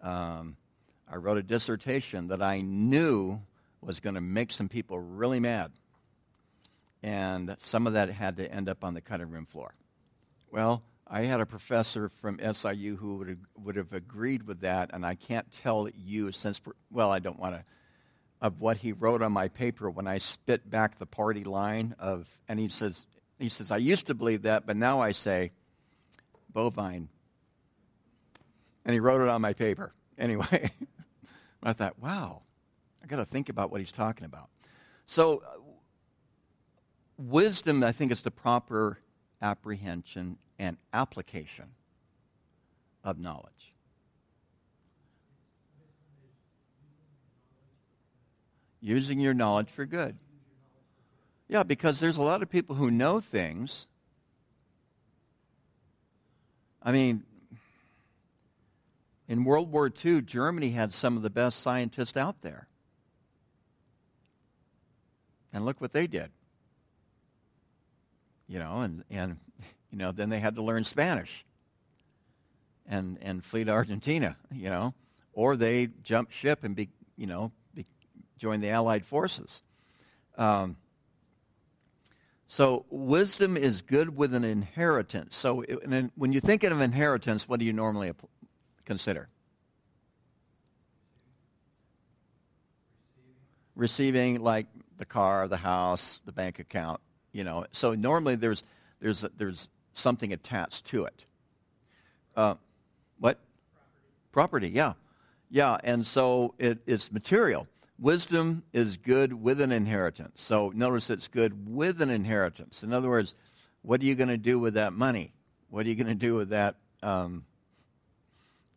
Um, 0.00 0.56
I 1.08 1.16
wrote 1.16 1.36
a 1.36 1.42
dissertation 1.42 2.28
that 2.28 2.40
I 2.40 2.60
knew 2.60 3.40
was 3.82 4.00
going 4.00 4.14
to 4.14 4.20
make 4.20 4.50
some 4.50 4.68
people 4.68 4.98
really 4.98 5.40
mad. 5.40 5.72
And 7.02 7.54
some 7.58 7.86
of 7.86 7.92
that 7.92 8.08
had 8.08 8.38
to 8.38 8.50
end 8.50 8.68
up 8.68 8.82
on 8.82 8.94
the 8.94 9.02
cutting 9.02 9.30
room 9.30 9.44
floor. 9.44 9.74
Well, 10.50 10.82
I 11.06 11.24
had 11.24 11.40
a 11.40 11.46
professor 11.46 12.08
from 12.08 12.40
SIU 12.40 12.96
who 12.96 13.16
would 13.18 13.28
have, 13.28 13.38
would 13.58 13.76
have 13.76 13.92
agreed 13.92 14.46
with 14.46 14.60
that, 14.60 14.90
and 14.94 15.04
I 15.04 15.14
can't 15.14 15.50
tell 15.52 15.88
you 15.94 16.32
since, 16.32 16.60
well, 16.90 17.10
I 17.10 17.18
don't 17.18 17.38
want 17.38 17.56
to, 17.56 17.64
of 18.40 18.60
what 18.60 18.78
he 18.78 18.92
wrote 18.92 19.20
on 19.20 19.32
my 19.32 19.48
paper 19.48 19.90
when 19.90 20.06
I 20.06 20.18
spit 20.18 20.68
back 20.68 20.98
the 20.98 21.06
party 21.06 21.44
line 21.44 21.94
of, 21.98 22.26
and 22.48 22.58
he 22.58 22.68
says, 22.68 23.06
he 23.38 23.48
says, 23.48 23.70
I 23.70 23.76
used 23.76 24.06
to 24.06 24.14
believe 24.14 24.42
that, 24.42 24.66
but 24.66 24.76
now 24.76 25.00
I 25.00 25.12
say, 25.12 25.50
bovine. 26.52 27.08
And 28.84 28.94
he 28.94 29.00
wrote 29.00 29.20
it 29.20 29.28
on 29.28 29.40
my 29.40 29.52
paper. 29.52 29.92
Anyway, 30.16 30.70
I 31.60 31.72
thought, 31.72 31.98
wow, 32.00 32.42
I 33.02 33.08
got 33.08 33.16
to 33.16 33.24
think 33.24 33.48
about 33.48 33.72
what 33.72 33.80
he's 33.80 33.90
talking 33.90 34.24
about. 34.24 34.48
So, 35.06 35.42
uh, 35.44 35.58
wisdom, 37.18 37.82
I 37.82 37.90
think, 37.90 38.12
is 38.12 38.22
the 38.22 38.30
proper 38.30 39.00
apprehension 39.42 40.38
and 40.58 40.76
application 40.92 41.66
of 43.02 43.18
knowledge. 43.18 43.74
Using 48.80 49.20
your 49.20 49.34
knowledge 49.34 49.68
for 49.68 49.86
good. 49.86 50.16
Yeah, 51.48 51.62
because 51.62 52.00
there's 52.00 52.18
a 52.18 52.22
lot 52.22 52.42
of 52.42 52.50
people 52.50 52.76
who 52.76 52.90
know 52.90 53.20
things 53.20 53.86
I 56.84 56.92
mean, 56.92 57.24
in 59.26 59.44
World 59.44 59.72
War 59.72 59.90
II, 60.04 60.20
Germany 60.20 60.70
had 60.70 60.92
some 60.92 61.16
of 61.16 61.22
the 61.22 61.30
best 61.30 61.60
scientists 61.60 62.16
out 62.16 62.42
there. 62.42 62.68
And 65.52 65.64
look 65.64 65.80
what 65.80 65.94
they 65.94 66.06
did. 66.06 66.30
You 68.46 68.58
know, 68.58 68.80
and, 68.80 69.04
and 69.08 69.38
you 69.94 69.98
know, 69.98 70.10
then 70.10 70.28
they 70.28 70.40
had 70.40 70.56
to 70.56 70.62
learn 70.62 70.82
Spanish 70.82 71.44
and, 72.84 73.16
and 73.22 73.44
flee 73.44 73.62
to 73.62 73.70
Argentina, 73.70 74.36
you 74.50 74.68
know, 74.68 74.92
or 75.32 75.54
they 75.54 75.86
jumped 76.02 76.34
ship 76.34 76.64
and 76.64 76.74
be, 76.74 76.88
you 77.16 77.28
know, 77.28 77.52
be, 77.76 77.86
join 78.36 78.60
the 78.60 78.70
Allied 78.70 79.06
forces. 79.06 79.62
Um, 80.36 80.78
so 82.48 82.86
wisdom 82.90 83.56
is 83.56 83.82
good 83.82 84.16
with 84.16 84.34
an 84.34 84.42
inheritance. 84.42 85.36
So 85.36 85.62
when 86.16 86.32
you 86.32 86.40
think 86.40 86.64
of 86.64 86.80
inheritance, 86.80 87.48
what 87.48 87.60
do 87.60 87.64
you 87.64 87.72
normally 87.72 88.10
consider? 88.84 89.28
Receiving, 93.76 94.42
like 94.42 94.66
the 94.96 95.06
car, 95.06 95.46
the 95.46 95.56
house, 95.56 96.20
the 96.24 96.32
bank 96.32 96.58
account. 96.58 97.00
You 97.30 97.44
know, 97.44 97.66
so 97.70 97.94
normally 97.94 98.34
there's 98.34 98.64
there's 99.00 99.20
there's 99.36 99.68
something 99.94 100.32
attached 100.32 100.86
to 100.86 101.04
it. 101.04 101.24
Uh, 102.36 102.54
what? 103.18 103.38
Property. 104.32 104.68
Property. 104.68 104.68
Yeah, 104.70 104.92
yeah, 105.50 105.78
and 105.84 106.06
so 106.06 106.54
it, 106.58 106.80
it's 106.86 107.12
material. 107.12 107.68
Wisdom 107.98 108.64
is 108.72 108.96
good 108.96 109.32
with 109.32 109.60
an 109.60 109.70
inheritance. 109.70 110.42
So 110.42 110.72
notice 110.74 111.10
it's 111.10 111.28
good 111.28 111.68
with 111.68 112.02
an 112.02 112.10
inheritance. 112.10 112.82
In 112.82 112.92
other 112.92 113.08
words, 113.08 113.36
what 113.82 114.00
are 114.00 114.04
you 114.04 114.16
going 114.16 114.28
to 114.28 114.36
do 114.36 114.58
with 114.58 114.74
that 114.74 114.92
money? 114.92 115.32
What 115.70 115.86
are 115.86 115.88
you 115.88 115.94
going 115.94 116.08
to 116.08 116.14
do 116.14 116.34
with 116.34 116.48
that 116.48 116.74
um, 117.02 117.44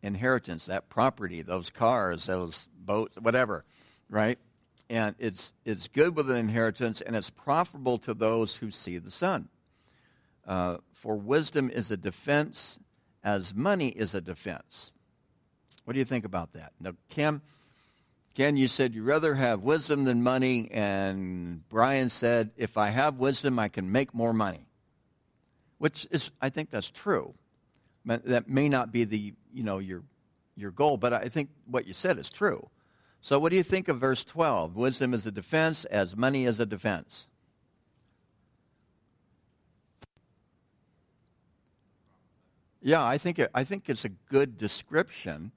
inheritance, 0.02 0.66
that 0.66 0.88
property, 0.88 1.42
those 1.42 1.70
cars, 1.70 2.26
those 2.26 2.68
boats, 2.78 3.16
whatever, 3.20 3.64
right? 4.08 4.38
And 4.88 5.16
it's, 5.18 5.52
it's 5.64 5.88
good 5.88 6.14
with 6.14 6.30
an 6.30 6.36
inheritance, 6.36 7.00
and 7.00 7.16
it's 7.16 7.30
profitable 7.30 7.98
to 7.98 8.14
those 8.14 8.54
who 8.56 8.70
see 8.70 8.98
the 8.98 9.10
sun. 9.10 9.48
Uh, 10.46 10.78
for 10.98 11.16
wisdom 11.16 11.70
is 11.70 11.90
a 11.90 11.96
defense 11.96 12.78
as 13.22 13.54
money 13.54 13.88
is 13.88 14.14
a 14.14 14.20
defense. 14.20 14.90
What 15.84 15.92
do 15.92 16.00
you 16.00 16.04
think 16.04 16.24
about 16.24 16.54
that? 16.54 16.72
Now, 16.80 16.92
Kim, 17.08 17.40
Ken, 18.34 18.56
you 18.56 18.68
said 18.68 18.94
you'd 18.94 19.04
rather 19.04 19.36
have 19.36 19.62
wisdom 19.62 20.04
than 20.04 20.22
money, 20.22 20.68
and 20.72 21.66
Brian 21.68 22.10
said, 22.10 22.50
if 22.56 22.76
I 22.76 22.88
have 22.88 23.18
wisdom, 23.18 23.58
I 23.58 23.68
can 23.68 23.92
make 23.92 24.12
more 24.12 24.32
money. 24.32 24.66
Which 25.78 26.06
is, 26.10 26.32
I 26.42 26.48
think 26.48 26.70
that's 26.70 26.90
true. 26.90 27.34
That 28.04 28.48
may 28.48 28.68
not 28.68 28.90
be 28.90 29.04
the, 29.04 29.34
you 29.52 29.62
know, 29.62 29.78
your, 29.78 30.02
your 30.56 30.72
goal, 30.72 30.96
but 30.96 31.12
I 31.12 31.28
think 31.28 31.50
what 31.66 31.86
you 31.86 31.94
said 31.94 32.18
is 32.18 32.28
true. 32.28 32.68
So 33.20 33.38
what 33.38 33.50
do 33.50 33.56
you 33.56 33.62
think 33.62 33.86
of 33.88 34.00
verse 34.00 34.24
12? 34.24 34.74
Wisdom 34.74 35.14
is 35.14 35.26
a 35.26 35.30
defense 35.30 35.84
as 35.84 36.16
money 36.16 36.44
is 36.44 36.58
a 36.58 36.66
defense. 36.66 37.28
Yeah, 42.80 43.04
I 43.04 43.18
think 43.18 43.38
it, 43.38 43.50
I 43.54 43.64
think 43.64 43.88
it's 43.88 44.04
a 44.04 44.08
good 44.08 44.56
description 44.56 45.52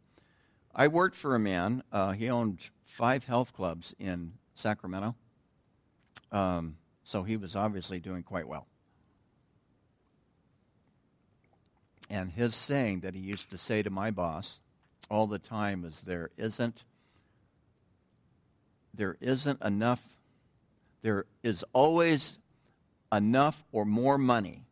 I 0.73 0.87
worked 0.87 1.15
for 1.15 1.35
a 1.35 1.39
man. 1.39 1.83
Uh, 1.91 2.11
he 2.11 2.29
owned 2.29 2.69
five 2.85 3.25
health 3.25 3.53
clubs 3.53 3.93
in 3.99 4.33
Sacramento. 4.55 5.15
Um, 6.31 6.77
so 7.03 7.23
he 7.23 7.35
was 7.35 7.55
obviously 7.55 7.99
doing 7.99 8.23
quite 8.23 8.47
well. 8.47 8.67
And 12.09 12.31
his 12.31 12.55
saying 12.55 13.01
that 13.01 13.15
he 13.15 13.21
used 13.21 13.49
to 13.51 13.57
say 13.57 13.83
to 13.83 13.89
my 13.89 14.11
boss 14.11 14.59
all 15.09 15.27
the 15.27 15.39
time 15.39 15.83
is 15.85 16.01
there 16.01 16.29
isn't 16.37 16.83
there 18.93 19.17
isn't 19.21 19.61
enough 19.61 20.01
there 21.01 21.25
is 21.41 21.63
always 21.73 22.37
enough 23.11 23.63
or 23.71 23.85
more 23.85 24.17
money 24.17 24.65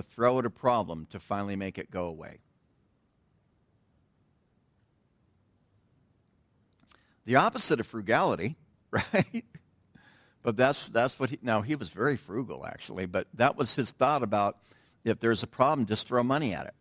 to 0.00 0.08
throw 0.08 0.38
at 0.38 0.46
a 0.46 0.50
problem 0.50 1.06
to 1.10 1.20
finally 1.20 1.56
make 1.56 1.78
it 1.78 1.90
go 1.90 2.04
away. 2.04 2.38
the 7.28 7.36
opposite 7.36 7.78
of 7.78 7.86
frugality, 7.86 8.56
right? 8.90 9.44
but 10.42 10.56
that's 10.56 10.88
that's 10.88 11.20
what 11.20 11.28
he 11.28 11.38
now 11.42 11.60
he 11.60 11.74
was 11.74 11.90
very 11.90 12.16
frugal 12.16 12.66
actually, 12.66 13.04
but 13.04 13.28
that 13.34 13.54
was 13.54 13.74
his 13.74 13.90
thought 13.90 14.22
about 14.22 14.56
if 15.04 15.20
there's 15.20 15.42
a 15.42 15.46
problem, 15.46 15.86
just 15.86 16.08
throw 16.08 16.22
money 16.22 16.54
at 16.54 16.66
it. 16.66 16.74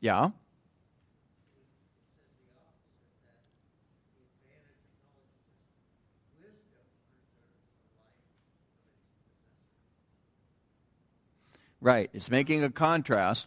Yeah. 0.00 0.30
Right. 11.80 12.10
It's 12.12 12.30
making 12.30 12.64
a 12.64 12.70
contrast. 12.70 13.46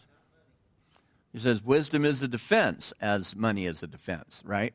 He 1.32 1.38
says 1.38 1.62
wisdom 1.62 2.04
is 2.04 2.22
a 2.22 2.28
defense 2.28 2.92
as 3.00 3.36
money 3.36 3.66
is 3.66 3.82
a 3.82 3.86
defense, 3.86 4.42
right? 4.44 4.74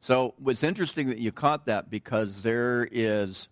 So 0.00 0.34
it's 0.46 0.62
interesting 0.62 1.08
that 1.08 1.18
you 1.18 1.32
caught 1.32 1.66
that 1.66 1.88
because 1.88 2.42
there 2.42 2.88
is 2.90 3.48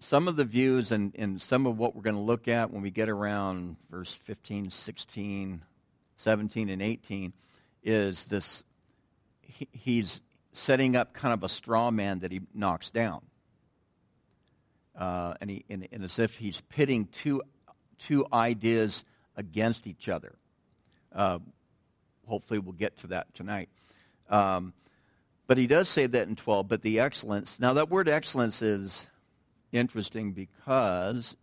some 0.00 0.28
of 0.28 0.36
the 0.36 0.44
views 0.44 0.92
and, 0.92 1.14
and 1.16 1.40
some 1.40 1.66
of 1.66 1.78
what 1.78 1.94
we're 1.94 2.02
going 2.02 2.16
to 2.16 2.20
look 2.20 2.46
at 2.48 2.70
when 2.70 2.82
we 2.82 2.90
get 2.90 3.08
around 3.08 3.76
verse 3.90 4.12
15, 4.12 4.68
16, 4.68 5.62
17, 6.16 6.68
and 6.68 6.82
18 6.82 7.32
is 7.82 8.26
this 8.26 8.64
he, 9.40 9.68
he's 9.72 10.20
setting 10.52 10.94
up 10.94 11.14
kind 11.14 11.32
of 11.32 11.42
a 11.42 11.48
straw 11.48 11.90
man 11.90 12.18
that 12.20 12.32
he 12.32 12.42
knocks 12.52 12.90
down 12.90 13.22
uh, 14.96 15.34
and, 15.40 15.50
he, 15.50 15.64
and, 15.68 15.86
and, 15.92 16.04
as 16.04 16.18
if 16.18 16.36
he's 16.38 16.60
pitting 16.62 17.06
two, 17.06 17.42
two 17.98 18.26
ideas 18.32 19.04
against 19.36 19.86
each 19.86 20.08
other. 20.08 20.36
Uh, 21.12 21.38
hopefully, 22.26 22.58
we'll 22.58 22.72
get 22.72 22.96
to 22.98 23.08
that 23.08 23.34
tonight. 23.34 23.68
Um, 24.28 24.72
but 25.46 25.58
he 25.58 25.66
does 25.66 25.88
say 25.88 26.06
that 26.06 26.28
in 26.28 26.36
12, 26.36 26.68
but 26.68 26.82
the 26.82 27.00
excellence. 27.00 27.60
Now, 27.60 27.74
that 27.74 27.90
word 27.90 28.08
excellence 28.08 28.62
is 28.62 29.06
interesting 29.72 30.32
because 30.32 31.36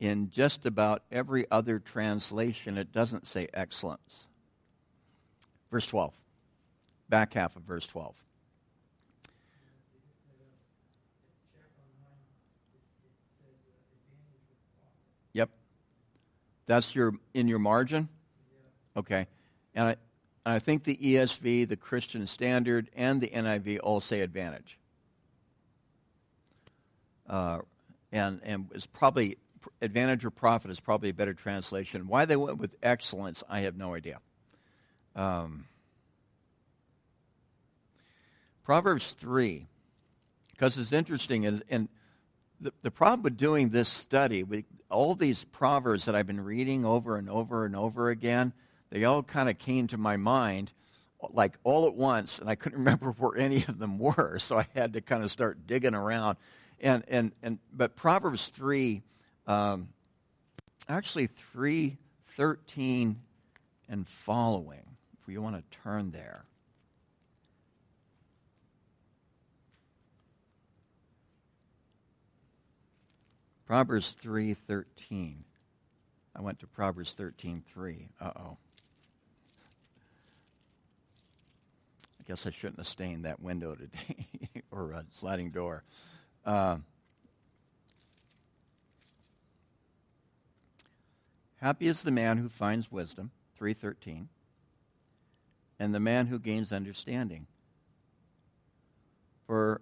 in 0.00 0.30
just 0.30 0.66
about 0.66 1.02
every 1.10 1.46
other 1.50 1.78
translation, 1.78 2.78
it 2.78 2.92
doesn't 2.92 3.26
say 3.26 3.48
excellence. 3.52 4.26
Verse 5.70 5.86
12, 5.86 6.14
back 7.08 7.34
half 7.34 7.56
of 7.56 7.62
verse 7.62 7.86
12. 7.86 8.23
That's 16.66 16.94
your 16.94 17.14
in 17.32 17.48
your 17.48 17.58
margin? 17.58 18.08
Okay. 18.96 19.26
And 19.74 19.88
I, 19.88 19.96
and 20.46 20.54
I 20.54 20.58
think 20.58 20.84
the 20.84 20.96
ESV, 20.96 21.68
the 21.68 21.76
Christian 21.76 22.26
Standard, 22.26 22.90
and 22.94 23.20
the 23.20 23.28
NIV 23.28 23.80
all 23.82 24.00
say 24.00 24.20
advantage. 24.20 24.78
Uh, 27.28 27.60
and 28.12 28.40
and 28.44 28.68
it's 28.74 28.86
probably 28.86 29.36
advantage 29.80 30.24
or 30.24 30.30
profit 30.30 30.70
is 30.70 30.80
probably 30.80 31.08
a 31.08 31.14
better 31.14 31.34
translation. 31.34 32.06
Why 32.06 32.24
they 32.24 32.36
went 32.36 32.58
with 32.58 32.76
excellence, 32.82 33.42
I 33.48 33.60
have 33.60 33.76
no 33.76 33.94
idea. 33.94 34.20
Um, 35.16 35.66
Proverbs 38.64 39.12
three, 39.12 39.66
because 40.52 40.78
it's 40.78 40.92
interesting, 40.92 41.44
and, 41.44 41.62
and 41.68 41.88
the, 42.60 42.72
the 42.82 42.90
problem 42.90 43.22
with 43.22 43.36
doing 43.36 43.70
this 43.70 43.88
study, 43.88 44.42
with 44.42 44.64
all 44.90 45.14
these 45.14 45.44
proverbs 45.44 46.04
that 46.04 46.14
I've 46.14 46.26
been 46.26 46.42
reading 46.42 46.84
over 46.84 47.16
and 47.16 47.28
over 47.28 47.64
and 47.64 47.74
over 47.76 48.10
again, 48.10 48.52
they 48.90 49.04
all 49.04 49.22
kind 49.22 49.48
of 49.48 49.58
came 49.58 49.86
to 49.88 49.96
my 49.96 50.16
mind 50.16 50.72
like 51.32 51.56
all 51.64 51.86
at 51.86 51.94
once, 51.94 52.38
and 52.38 52.48
I 52.48 52.54
couldn't 52.54 52.78
remember 52.80 53.12
where 53.12 53.36
any 53.38 53.64
of 53.68 53.78
them 53.78 53.98
were, 53.98 54.38
so 54.38 54.58
I 54.58 54.66
had 54.74 54.92
to 54.94 55.00
kind 55.00 55.22
of 55.22 55.30
start 55.30 55.66
digging 55.66 55.94
around. 55.94 56.36
And 56.80 57.04
and 57.08 57.32
and 57.42 57.58
but 57.72 57.96
Proverbs 57.96 58.48
three, 58.48 59.02
um, 59.46 59.88
actually 60.88 61.26
three 61.26 61.98
thirteen 62.28 63.20
and 63.88 64.06
following. 64.06 64.82
If 65.22 65.32
you 65.32 65.40
want 65.40 65.56
to 65.56 65.78
turn 65.82 66.10
there. 66.10 66.44
Proverbs 73.74 74.12
3:13. 74.12 75.42
I 76.32 76.40
went 76.40 76.60
to 76.60 76.66
Proverbs 76.68 77.12
13:3. 77.12 78.08
Uh-oh. 78.20 78.56
I 82.20 82.22
guess 82.24 82.46
I 82.46 82.50
shouldn't 82.50 82.78
have 82.78 82.86
stained 82.86 83.24
that 83.24 83.40
window 83.40 83.74
today 83.74 84.28
or 84.70 84.92
a 84.92 85.04
sliding 85.10 85.50
door. 85.50 85.82
Uh, 86.44 86.78
Happy 91.56 91.88
is 91.88 92.04
the 92.04 92.12
man 92.12 92.38
who 92.38 92.48
finds 92.48 92.92
wisdom, 92.92 93.32
313, 93.56 94.28
and 95.80 95.92
the 95.92 95.98
man 95.98 96.28
who 96.28 96.38
gains 96.38 96.70
understanding. 96.70 97.48
For 99.48 99.80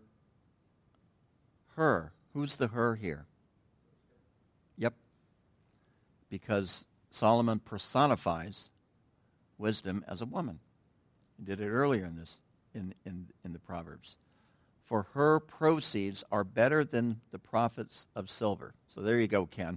her, 1.77 2.15
who's 2.33 2.57
the 2.57 2.69
her 2.69 2.95
here? 2.95 3.27
Because 6.33 6.87
Solomon 7.11 7.59
personifies 7.59 8.71
wisdom 9.59 10.03
as 10.09 10.23
a 10.23 10.25
woman. 10.27 10.61
He 11.37 11.45
did 11.45 11.61
it 11.61 11.69
earlier 11.69 12.07
in 12.07 12.17
this 12.17 12.41
in, 12.75 12.95
in, 13.05 13.27
in 13.45 13.53
the 13.53 13.59
Proverbs. 13.59 14.17
For 14.87 15.09
her 15.13 15.41
proceeds 15.41 16.25
are 16.33 16.43
better 16.43 16.85
than 16.85 17.21
the 17.33 17.39
profits 17.39 18.07
of 18.17 18.31
silver. 18.31 18.73
So 18.89 19.03
there 19.03 19.21
you 19.21 19.29
go, 19.29 19.45
Ken. 19.45 19.77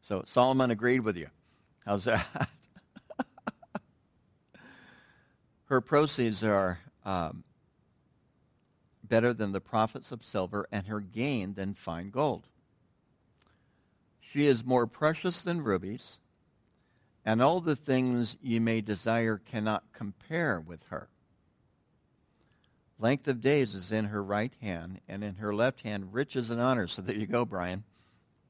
So 0.00 0.24
Solomon 0.26 0.72
agreed 0.72 1.00
with 1.00 1.16
you. 1.16 1.28
How's 1.86 2.04
that? 2.04 2.26
her 5.66 5.80
proceeds 5.80 6.42
are 6.42 6.80
um, 7.04 7.44
better 9.04 9.32
than 9.32 9.52
the 9.52 9.60
profits 9.60 10.10
of 10.10 10.24
silver, 10.24 10.66
and 10.72 10.88
her 10.88 10.98
gain 10.98 11.54
than 11.54 11.74
fine 11.74 12.10
gold. 12.10 12.48
She 14.30 14.46
is 14.46 14.64
more 14.64 14.86
precious 14.86 15.42
than 15.42 15.62
rubies, 15.62 16.20
and 17.24 17.40
all 17.40 17.60
the 17.60 17.76
things 17.76 18.36
you 18.42 18.60
may 18.60 18.80
desire 18.80 19.38
cannot 19.38 19.92
compare 19.92 20.60
with 20.60 20.82
her. 20.88 21.08
Length 22.98 23.28
of 23.28 23.40
days 23.40 23.74
is 23.74 23.92
in 23.92 24.06
her 24.06 24.22
right 24.22 24.52
hand, 24.60 25.00
and 25.08 25.22
in 25.22 25.36
her 25.36 25.54
left 25.54 25.82
hand 25.82 26.12
riches 26.12 26.50
and 26.50 26.60
honor. 26.60 26.86
So 26.86 27.02
there 27.02 27.16
you 27.16 27.26
go, 27.26 27.44
Brian. 27.44 27.84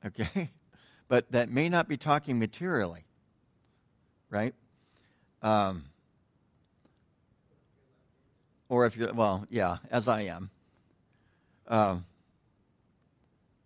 Okay? 0.05 0.51
But 1.07 1.31
that 1.33 1.51
may 1.51 1.69
not 1.69 1.87
be 1.87 1.99
talking 1.99 2.39
materially, 2.39 3.05
right? 4.31 4.55
Um, 5.43 5.85
or 8.71 8.87
if 8.87 8.97
you're, 8.97 9.13
well, 9.13 9.45
yeah, 9.51 9.77
as 9.91 10.09
I 10.09 10.23
am. 10.23 10.51
Um, 11.69 12.07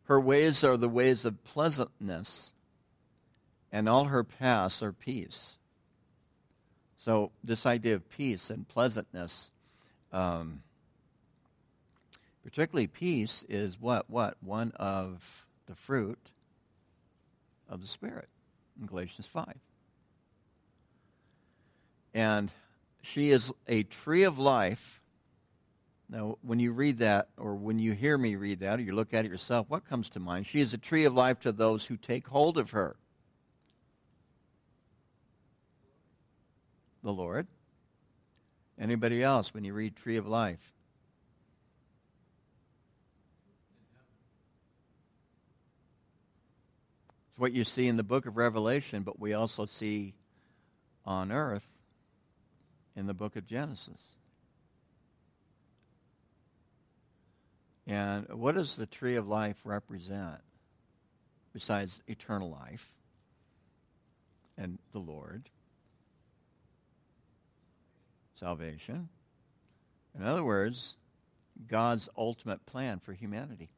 her 0.08 0.18
ways 0.18 0.64
are 0.64 0.78
the 0.78 0.88
ways 0.88 1.26
of 1.26 1.44
pleasantness, 1.44 2.54
and 3.70 3.86
all 3.86 4.06
her 4.06 4.24
paths 4.24 4.82
are 4.82 4.92
peace. 4.92 5.58
So, 6.96 7.30
this 7.44 7.66
idea 7.66 7.94
of 7.94 8.08
peace 8.08 8.48
and 8.48 8.66
pleasantness, 8.66 9.50
um, 10.10 10.62
particularly 12.42 12.86
peace, 12.86 13.44
is 13.50 13.78
what? 13.78 14.08
What? 14.08 14.38
One 14.40 14.72
of 14.76 15.46
the 15.66 15.74
fruit 15.74 16.30
of 17.68 17.82
the 17.82 17.86
Spirit 17.86 18.30
in 18.80 18.86
Galatians 18.86 19.26
5. 19.26 19.54
And 22.14 22.50
she 23.02 23.28
is 23.28 23.52
a 23.66 23.82
tree 23.82 24.22
of 24.22 24.38
life 24.38 24.97
now, 26.10 26.38
when 26.40 26.58
you 26.58 26.72
read 26.72 27.00
that, 27.00 27.28
or 27.36 27.54
when 27.54 27.78
you 27.78 27.92
hear 27.92 28.16
me 28.16 28.36
read 28.36 28.60
that, 28.60 28.78
or 28.78 28.82
you 28.82 28.94
look 28.94 29.12
at 29.12 29.26
it 29.26 29.30
yourself, 29.30 29.66
what 29.68 29.84
comes 29.84 30.08
to 30.10 30.20
mind? 30.20 30.46
She 30.46 30.60
is 30.60 30.72
a 30.72 30.78
tree 30.78 31.04
of 31.04 31.12
life 31.12 31.40
to 31.40 31.52
those 31.52 31.84
who 31.84 31.98
take 31.98 32.28
hold 32.28 32.56
of 32.56 32.70
her. 32.70 32.96
The 37.02 37.12
Lord. 37.12 37.46
Anybody 38.78 39.22
else 39.22 39.52
when 39.52 39.64
you 39.64 39.74
read 39.74 39.96
tree 39.96 40.16
of 40.16 40.26
life? 40.26 40.72
It's 47.30 47.38
what 47.38 47.52
you 47.52 47.64
see 47.64 47.86
in 47.86 47.98
the 47.98 48.02
book 48.02 48.24
of 48.24 48.38
Revelation, 48.38 49.02
but 49.02 49.20
we 49.20 49.34
also 49.34 49.66
see 49.66 50.14
on 51.04 51.32
earth 51.32 51.68
in 52.96 53.06
the 53.06 53.14
book 53.14 53.36
of 53.36 53.46
Genesis. 53.46 54.17
And 57.88 58.28
what 58.28 58.54
does 58.54 58.76
the 58.76 58.86
tree 58.86 59.16
of 59.16 59.26
life 59.26 59.56
represent 59.64 60.40
besides 61.52 62.00
eternal 62.06 62.50
life 62.50 62.92
and 64.56 64.78
the 64.92 65.00
Lord? 65.00 65.48
salvation. 68.38 69.08
In 70.16 70.24
other 70.24 70.44
words, 70.44 70.96
God's 71.66 72.08
ultimate 72.16 72.64
plan 72.66 73.00
for 73.00 73.12
humanity. 73.12 73.68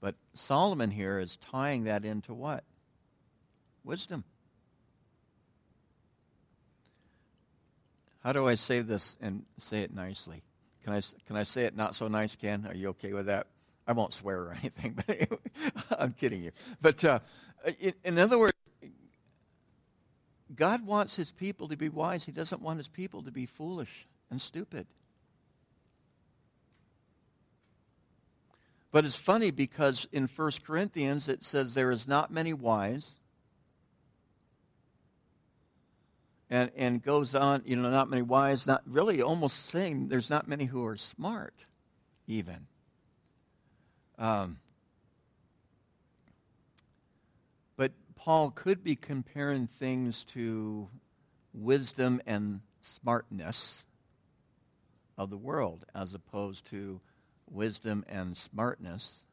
But 0.00 0.14
Solomon 0.34 0.90
here 0.90 1.18
is 1.18 1.36
tying 1.36 1.84
that 1.84 2.04
into 2.04 2.34
what? 2.34 2.64
Wisdom. 3.84 4.24
How 8.24 8.32
do 8.32 8.48
I 8.48 8.54
say 8.54 8.80
this 8.80 9.16
and 9.20 9.44
say 9.58 9.82
it 9.82 9.94
nicely? 9.94 10.42
Can 10.84 10.94
I, 10.94 11.02
can 11.26 11.36
I 11.36 11.44
say 11.44 11.64
it 11.64 11.76
not 11.76 11.94
so 11.94 12.08
nice, 12.08 12.34
Ken? 12.36 12.66
Are 12.68 12.74
you 12.74 12.88
okay 12.90 13.12
with 13.12 13.26
that? 13.26 13.46
I 13.86 13.92
won't 13.92 14.12
swear 14.12 14.40
or 14.40 14.52
anything, 14.60 14.98
but 15.06 15.28
I'm 15.98 16.12
kidding 16.12 16.42
you. 16.42 16.52
But 16.80 17.04
uh, 17.04 17.20
in, 17.80 17.94
in 18.04 18.18
other 18.18 18.38
words, 18.38 18.52
God 20.54 20.86
wants 20.86 21.16
his 21.16 21.32
people 21.32 21.68
to 21.68 21.76
be 21.76 21.88
wise. 21.88 22.24
He 22.24 22.32
doesn't 22.32 22.60
want 22.60 22.78
his 22.78 22.88
people 22.88 23.22
to 23.22 23.30
be 23.30 23.46
foolish 23.46 24.06
and 24.30 24.40
stupid. 24.40 24.86
But 28.90 29.06
it's 29.06 29.16
funny 29.16 29.50
because 29.50 30.06
in 30.12 30.28
1 30.28 30.50
Corinthians 30.66 31.28
it 31.28 31.44
says 31.44 31.72
there 31.72 31.90
is 31.90 32.06
not 32.06 32.30
many 32.30 32.52
wise. 32.52 33.16
And, 36.52 36.70
and 36.76 37.02
goes 37.02 37.34
on, 37.34 37.62
you 37.64 37.76
know, 37.76 37.88
not 37.88 38.10
many 38.10 38.20
wise, 38.20 38.66
not 38.66 38.82
really 38.86 39.22
almost 39.22 39.70
saying 39.70 40.08
there's 40.08 40.28
not 40.28 40.46
many 40.46 40.66
who 40.66 40.84
are 40.84 40.98
smart, 40.98 41.64
even. 42.26 42.66
Um, 44.18 44.58
but 47.74 47.92
Paul 48.16 48.50
could 48.50 48.84
be 48.84 48.96
comparing 48.96 49.66
things 49.66 50.26
to 50.26 50.90
wisdom 51.54 52.20
and 52.26 52.60
smartness 52.82 53.86
of 55.16 55.30
the 55.30 55.38
world 55.38 55.86
as 55.94 56.12
opposed 56.12 56.66
to 56.66 57.00
wisdom 57.50 58.04
and 58.10 58.36
smartness 58.36 59.24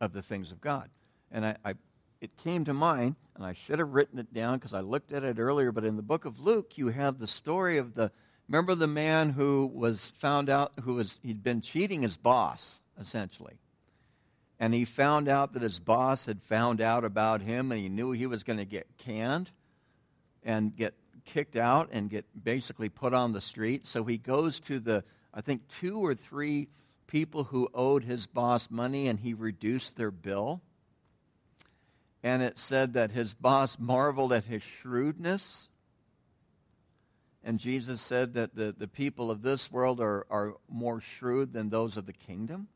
of 0.00 0.14
the 0.14 0.22
things 0.22 0.52
of 0.52 0.62
God. 0.62 0.88
And 1.30 1.44
I, 1.44 1.56
I, 1.66 1.74
it 2.20 2.36
came 2.36 2.64
to 2.64 2.74
mind, 2.74 3.16
and 3.34 3.44
I 3.44 3.52
should 3.52 3.78
have 3.78 3.90
written 3.90 4.18
it 4.18 4.32
down 4.32 4.58
because 4.58 4.74
I 4.74 4.80
looked 4.80 5.12
at 5.12 5.24
it 5.24 5.38
earlier, 5.38 5.72
but 5.72 5.84
in 5.84 5.96
the 5.96 6.02
book 6.02 6.24
of 6.24 6.40
Luke, 6.40 6.76
you 6.76 6.88
have 6.88 7.18
the 7.18 7.26
story 7.26 7.78
of 7.78 7.94
the, 7.94 8.10
remember 8.48 8.74
the 8.74 8.86
man 8.86 9.30
who 9.30 9.66
was 9.66 10.06
found 10.18 10.50
out, 10.50 10.72
who 10.82 10.94
was, 10.94 11.18
he'd 11.22 11.42
been 11.42 11.60
cheating 11.60 12.02
his 12.02 12.16
boss, 12.16 12.80
essentially. 13.00 13.58
And 14.58 14.74
he 14.74 14.84
found 14.84 15.28
out 15.28 15.52
that 15.52 15.62
his 15.62 15.78
boss 15.78 16.26
had 16.26 16.42
found 16.42 16.80
out 16.80 17.04
about 17.04 17.42
him, 17.42 17.70
and 17.70 17.80
he 17.80 17.88
knew 17.88 18.10
he 18.10 18.26
was 18.26 18.42
going 18.42 18.58
to 18.58 18.64
get 18.64 18.86
canned 18.98 19.50
and 20.42 20.74
get 20.74 20.94
kicked 21.24 21.56
out 21.56 21.90
and 21.92 22.10
get 22.10 22.24
basically 22.42 22.88
put 22.88 23.14
on 23.14 23.32
the 23.32 23.40
street. 23.40 23.86
So 23.86 24.04
he 24.04 24.18
goes 24.18 24.58
to 24.60 24.80
the 24.80 25.04
I 25.32 25.40
think, 25.40 25.68
two 25.68 26.04
or 26.04 26.14
three 26.14 26.68
people 27.06 27.44
who 27.44 27.68
owed 27.72 28.04
his 28.04 28.26
boss 28.26 28.70
money 28.70 29.08
and 29.08 29.20
he 29.20 29.34
reduced 29.34 29.96
their 29.96 30.10
bill. 30.10 30.62
And 32.22 32.42
it 32.42 32.58
said 32.58 32.94
that 32.94 33.12
his 33.12 33.34
boss 33.34 33.78
marveled 33.78 34.32
at 34.32 34.44
his 34.44 34.62
shrewdness. 34.62 35.70
And 37.44 37.58
Jesus 37.58 38.00
said 38.00 38.34
that 38.34 38.54
the, 38.54 38.74
the 38.76 38.88
people 38.88 39.30
of 39.30 39.42
this 39.42 39.70
world 39.70 40.00
are, 40.00 40.26
are 40.28 40.54
more 40.68 41.00
shrewd 41.00 41.52
than 41.52 41.70
those 41.70 41.96
of 41.96 42.06
the 42.06 42.12
kingdom, 42.12 42.68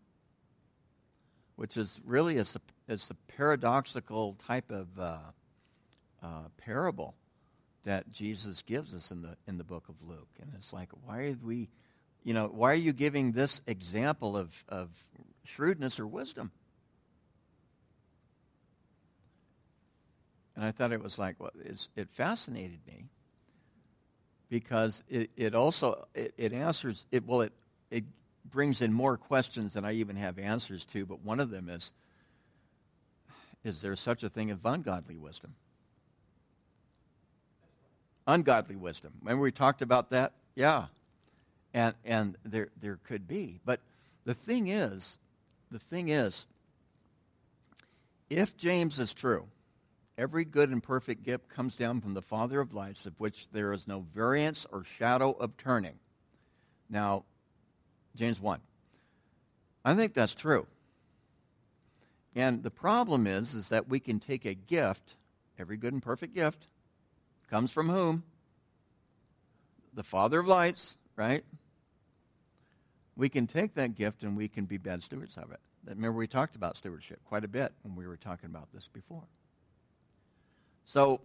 which 1.56 1.76
is 1.76 2.00
really 2.04 2.38
a, 2.38 2.44
it's 2.88 3.10
a 3.10 3.14
paradoxical 3.36 4.34
type 4.34 4.70
of 4.70 4.86
uh, 4.98 5.18
uh, 6.22 6.26
parable 6.56 7.14
that 7.84 8.12
Jesus 8.12 8.62
gives 8.62 8.94
us 8.94 9.10
in 9.10 9.22
the, 9.22 9.36
in 9.48 9.58
the 9.58 9.64
book 9.64 9.88
of 9.88 10.08
Luke. 10.08 10.30
And 10.40 10.52
it's 10.56 10.72
like, 10.72 10.90
why 11.04 11.24
are 11.24 11.36
we 11.42 11.68
you 12.24 12.34
know, 12.34 12.46
why 12.46 12.70
are 12.70 12.74
you 12.74 12.92
giving 12.92 13.32
this 13.32 13.60
example 13.66 14.36
of, 14.36 14.64
of 14.68 14.90
shrewdness 15.44 15.98
or 15.98 16.06
wisdom? 16.06 16.52
And 20.54 20.64
I 20.64 20.70
thought 20.70 20.92
it 20.92 21.02
was 21.02 21.18
like, 21.18 21.36
well, 21.38 21.50
it 21.96 22.08
fascinated 22.10 22.80
me 22.86 23.08
because 24.50 25.02
it, 25.08 25.30
it 25.34 25.54
also, 25.54 26.06
it, 26.14 26.34
it 26.36 26.52
answers, 26.52 27.06
it, 27.10 27.26
well, 27.26 27.40
it, 27.40 27.52
it 27.90 28.04
brings 28.50 28.82
in 28.82 28.92
more 28.92 29.16
questions 29.16 29.72
than 29.72 29.84
I 29.84 29.92
even 29.92 30.16
have 30.16 30.38
answers 30.38 30.84
to, 30.86 31.06
but 31.06 31.24
one 31.24 31.40
of 31.40 31.48
them 31.48 31.70
is, 31.70 31.92
is 33.64 33.80
there 33.80 33.96
such 33.96 34.22
a 34.22 34.28
thing 34.28 34.50
as 34.50 34.58
ungodly 34.62 35.16
wisdom? 35.16 35.54
Ungodly 38.26 38.76
wisdom. 38.76 39.12
Remember 39.22 39.42
we 39.42 39.52
talked 39.52 39.80
about 39.80 40.10
that? 40.10 40.32
Yeah. 40.54 40.86
And, 41.72 41.94
and 42.04 42.36
there, 42.44 42.68
there 42.78 42.98
could 43.04 43.26
be. 43.26 43.58
But 43.64 43.80
the 44.26 44.34
thing 44.34 44.68
is, 44.68 45.16
the 45.70 45.78
thing 45.78 46.08
is, 46.08 46.44
if 48.28 48.56
James 48.56 48.98
is 48.98 49.14
true, 49.14 49.46
every 50.16 50.44
good 50.44 50.70
and 50.70 50.82
perfect 50.82 51.22
gift 51.22 51.48
comes 51.48 51.76
down 51.76 52.00
from 52.00 52.14
the 52.14 52.22
Father 52.22 52.60
of 52.60 52.74
lights, 52.74 53.06
of 53.06 53.18
which 53.18 53.50
there 53.50 53.72
is 53.72 53.86
no 53.86 54.06
variance 54.14 54.66
or 54.70 54.84
shadow 54.84 55.32
of 55.32 55.56
turning. 55.56 55.98
Now, 56.88 57.24
James 58.14 58.40
1. 58.40 58.60
I 59.84 59.94
think 59.94 60.14
that's 60.14 60.34
true. 60.34 60.66
And 62.34 62.62
the 62.62 62.70
problem 62.70 63.26
is, 63.26 63.54
is 63.54 63.68
that 63.70 63.88
we 63.88 64.00
can 64.00 64.20
take 64.20 64.44
a 64.44 64.54
gift, 64.54 65.16
every 65.58 65.76
good 65.76 65.92
and 65.92 66.02
perfect 66.02 66.34
gift, 66.34 66.66
comes 67.50 67.70
from 67.70 67.88
whom? 67.88 68.22
The 69.92 70.02
Father 70.02 70.40
of 70.40 70.46
lights, 70.46 70.96
right? 71.16 71.44
we 73.16 73.28
can 73.28 73.46
take 73.46 73.74
that 73.74 73.94
gift 73.94 74.22
and 74.22 74.36
we 74.36 74.48
can 74.48 74.64
be 74.64 74.78
bad 74.78 75.02
stewards 75.02 75.36
of 75.36 75.50
it. 75.52 75.60
Remember, 75.84 76.18
we 76.18 76.26
talked 76.26 76.56
about 76.56 76.76
stewardship 76.76 77.20
quite 77.24 77.44
a 77.44 77.48
bit 77.48 77.72
when 77.82 77.96
we 77.96 78.06
were 78.06 78.16
talking 78.16 78.48
about 78.48 78.72
this 78.72 78.88
before. 78.88 79.24
So, 80.84 81.20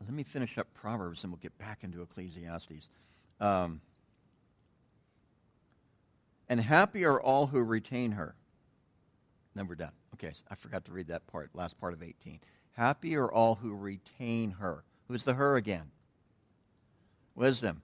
let 0.00 0.12
me 0.12 0.22
finish 0.22 0.56
up 0.58 0.72
Proverbs 0.74 1.22
and 1.24 1.32
we'll 1.32 1.40
get 1.40 1.56
back 1.58 1.80
into 1.82 2.02
Ecclesiastes. 2.02 2.90
Um, 3.40 3.80
and 6.48 6.60
happy 6.60 7.04
are 7.04 7.20
all 7.20 7.46
who 7.46 7.62
retain 7.62 8.12
her. 8.12 8.34
Then 9.54 9.66
we're 9.66 9.74
done. 9.74 9.92
Okay, 10.14 10.32
so 10.32 10.42
I 10.50 10.54
forgot 10.54 10.84
to 10.86 10.92
read 10.92 11.08
that 11.08 11.26
part, 11.26 11.50
last 11.54 11.78
part 11.78 11.92
of 11.92 12.02
18. 12.02 12.40
Happy 12.72 13.16
are 13.16 13.30
all 13.30 13.56
who 13.56 13.74
retain 13.74 14.52
her. 14.52 14.84
Who's 15.08 15.24
the 15.24 15.34
her 15.34 15.56
again? 15.56 15.90
Wisdom. 17.34 17.82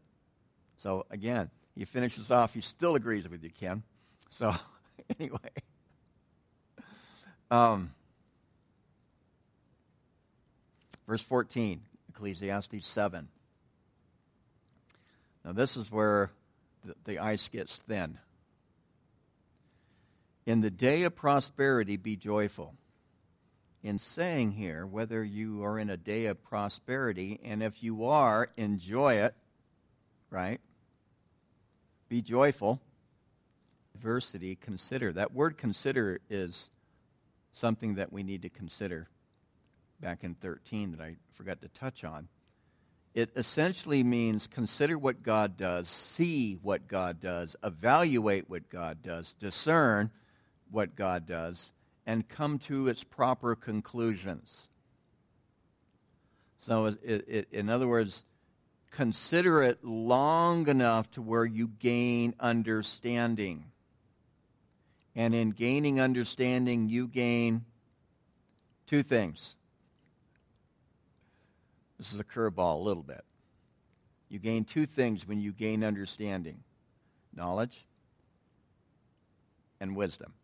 So 0.76 1.04
again, 1.10 1.50
he 1.74 1.84
finishes 1.84 2.30
off. 2.30 2.54
He 2.54 2.60
still 2.60 2.94
agrees 2.94 3.28
with 3.28 3.42
you, 3.42 3.50
Ken. 3.50 3.82
So, 4.30 4.54
anyway. 5.18 5.38
Um, 7.50 7.92
verse 11.06 11.22
14, 11.22 11.80
Ecclesiastes 12.10 12.86
7. 12.86 13.28
Now, 15.44 15.52
this 15.52 15.76
is 15.76 15.90
where 15.90 16.30
the, 16.84 16.94
the 17.04 17.18
ice 17.18 17.48
gets 17.48 17.76
thin. 17.76 18.18
In 20.46 20.60
the 20.60 20.70
day 20.70 21.02
of 21.02 21.14
prosperity, 21.14 21.96
be 21.96 22.16
joyful. 22.16 22.74
In 23.82 23.98
saying 23.98 24.52
here, 24.52 24.86
whether 24.86 25.22
you 25.22 25.62
are 25.62 25.78
in 25.78 25.90
a 25.90 25.96
day 25.96 26.26
of 26.26 26.42
prosperity, 26.42 27.40
and 27.44 27.62
if 27.62 27.82
you 27.82 28.06
are, 28.06 28.50
enjoy 28.56 29.14
it, 29.14 29.34
right? 30.30 30.60
Be 32.08 32.22
joyful. 32.22 32.80
Adversity, 33.94 34.56
consider. 34.56 35.12
That 35.12 35.34
word 35.34 35.58
consider 35.58 36.20
is 36.30 36.70
something 37.52 37.96
that 37.96 38.12
we 38.12 38.22
need 38.22 38.42
to 38.42 38.48
consider 38.48 39.08
back 40.04 40.22
in 40.22 40.34
13 40.34 40.90
that 40.90 41.00
I 41.00 41.16
forgot 41.32 41.62
to 41.62 41.68
touch 41.68 42.04
on. 42.04 42.28
It 43.14 43.30
essentially 43.36 44.02
means 44.02 44.46
consider 44.46 44.98
what 44.98 45.22
God 45.22 45.56
does, 45.56 45.88
see 45.88 46.58
what 46.60 46.88
God 46.88 47.20
does, 47.20 47.56
evaluate 47.64 48.50
what 48.50 48.68
God 48.68 49.02
does, 49.02 49.32
discern 49.32 50.10
what 50.70 50.94
God 50.94 51.24
does, 51.26 51.72
and 52.04 52.28
come 52.28 52.58
to 52.58 52.86
its 52.86 53.02
proper 53.02 53.54
conclusions. 53.54 54.68
So, 56.58 56.86
it, 56.86 57.00
it, 57.02 57.48
in 57.50 57.70
other 57.70 57.88
words, 57.88 58.24
consider 58.90 59.62
it 59.62 59.82
long 59.82 60.68
enough 60.68 61.10
to 61.12 61.22
where 61.22 61.46
you 61.46 61.66
gain 61.66 62.34
understanding. 62.38 63.70
And 65.16 65.34
in 65.34 65.52
gaining 65.52 65.98
understanding, 65.98 66.90
you 66.90 67.08
gain 67.08 67.64
two 68.86 69.02
things. 69.02 69.56
This 72.04 72.12
is 72.12 72.20
a 72.20 72.24
curveball 72.24 72.80
a 72.80 72.82
little 72.82 73.02
bit. 73.02 73.24
You 74.28 74.38
gain 74.38 74.66
two 74.66 74.84
things 74.84 75.26
when 75.26 75.40
you 75.40 75.52
gain 75.52 75.82
understanding 75.82 76.62
knowledge 77.34 77.82
and 79.80 79.96
wisdom. 79.96 80.34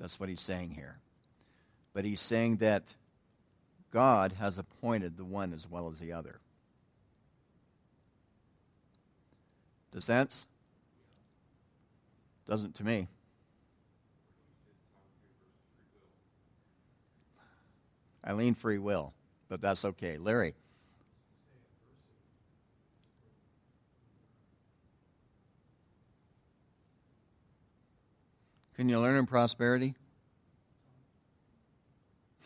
That's 0.00 0.18
what 0.18 0.28
he's 0.28 0.40
saying 0.40 0.70
here. 0.70 0.98
but 1.92 2.04
he's 2.04 2.20
saying 2.20 2.56
that 2.56 2.96
God 3.92 4.32
has 4.40 4.58
appointed 4.58 5.16
the 5.16 5.24
one 5.24 5.52
as 5.52 5.70
well 5.70 5.88
as 5.88 6.00
the 6.00 6.12
other. 6.12 6.40
Does 9.92 10.04
sense? 10.04 10.48
Doesn't 12.44 12.74
to 12.74 12.84
me. 12.84 13.06
I 18.22 18.32
lean 18.32 18.54
free 18.54 18.78
will, 18.78 19.14
but 19.48 19.60
that's 19.60 19.84
okay. 19.84 20.18
Larry. 20.18 20.54
Can 28.76 28.88
you 28.88 28.98
learn 28.98 29.16
in 29.16 29.26
prosperity? 29.26 29.94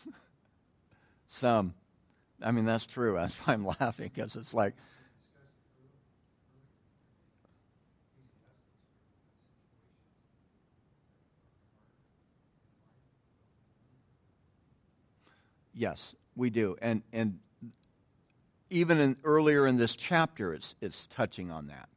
Some. 1.27 1.73
I 2.41 2.51
mean, 2.51 2.65
that's 2.65 2.85
true. 2.85 3.13
That's 3.15 3.35
why 3.35 3.53
I'm 3.53 3.65
laughing, 3.65 4.11
because 4.13 4.35
it's 4.35 4.53
like, 4.53 4.73
Yes, 15.75 16.15
we 16.35 16.49
do. 16.49 16.75
And, 16.81 17.03
and 17.13 17.39
even 18.69 18.99
in, 18.99 19.17
earlier 19.23 19.67
in 19.67 19.77
this 19.77 19.95
chapter, 19.95 20.53
it's, 20.53 20.75
it's 20.81 21.05
touching 21.07 21.51
on 21.51 21.67
that. 21.67 21.89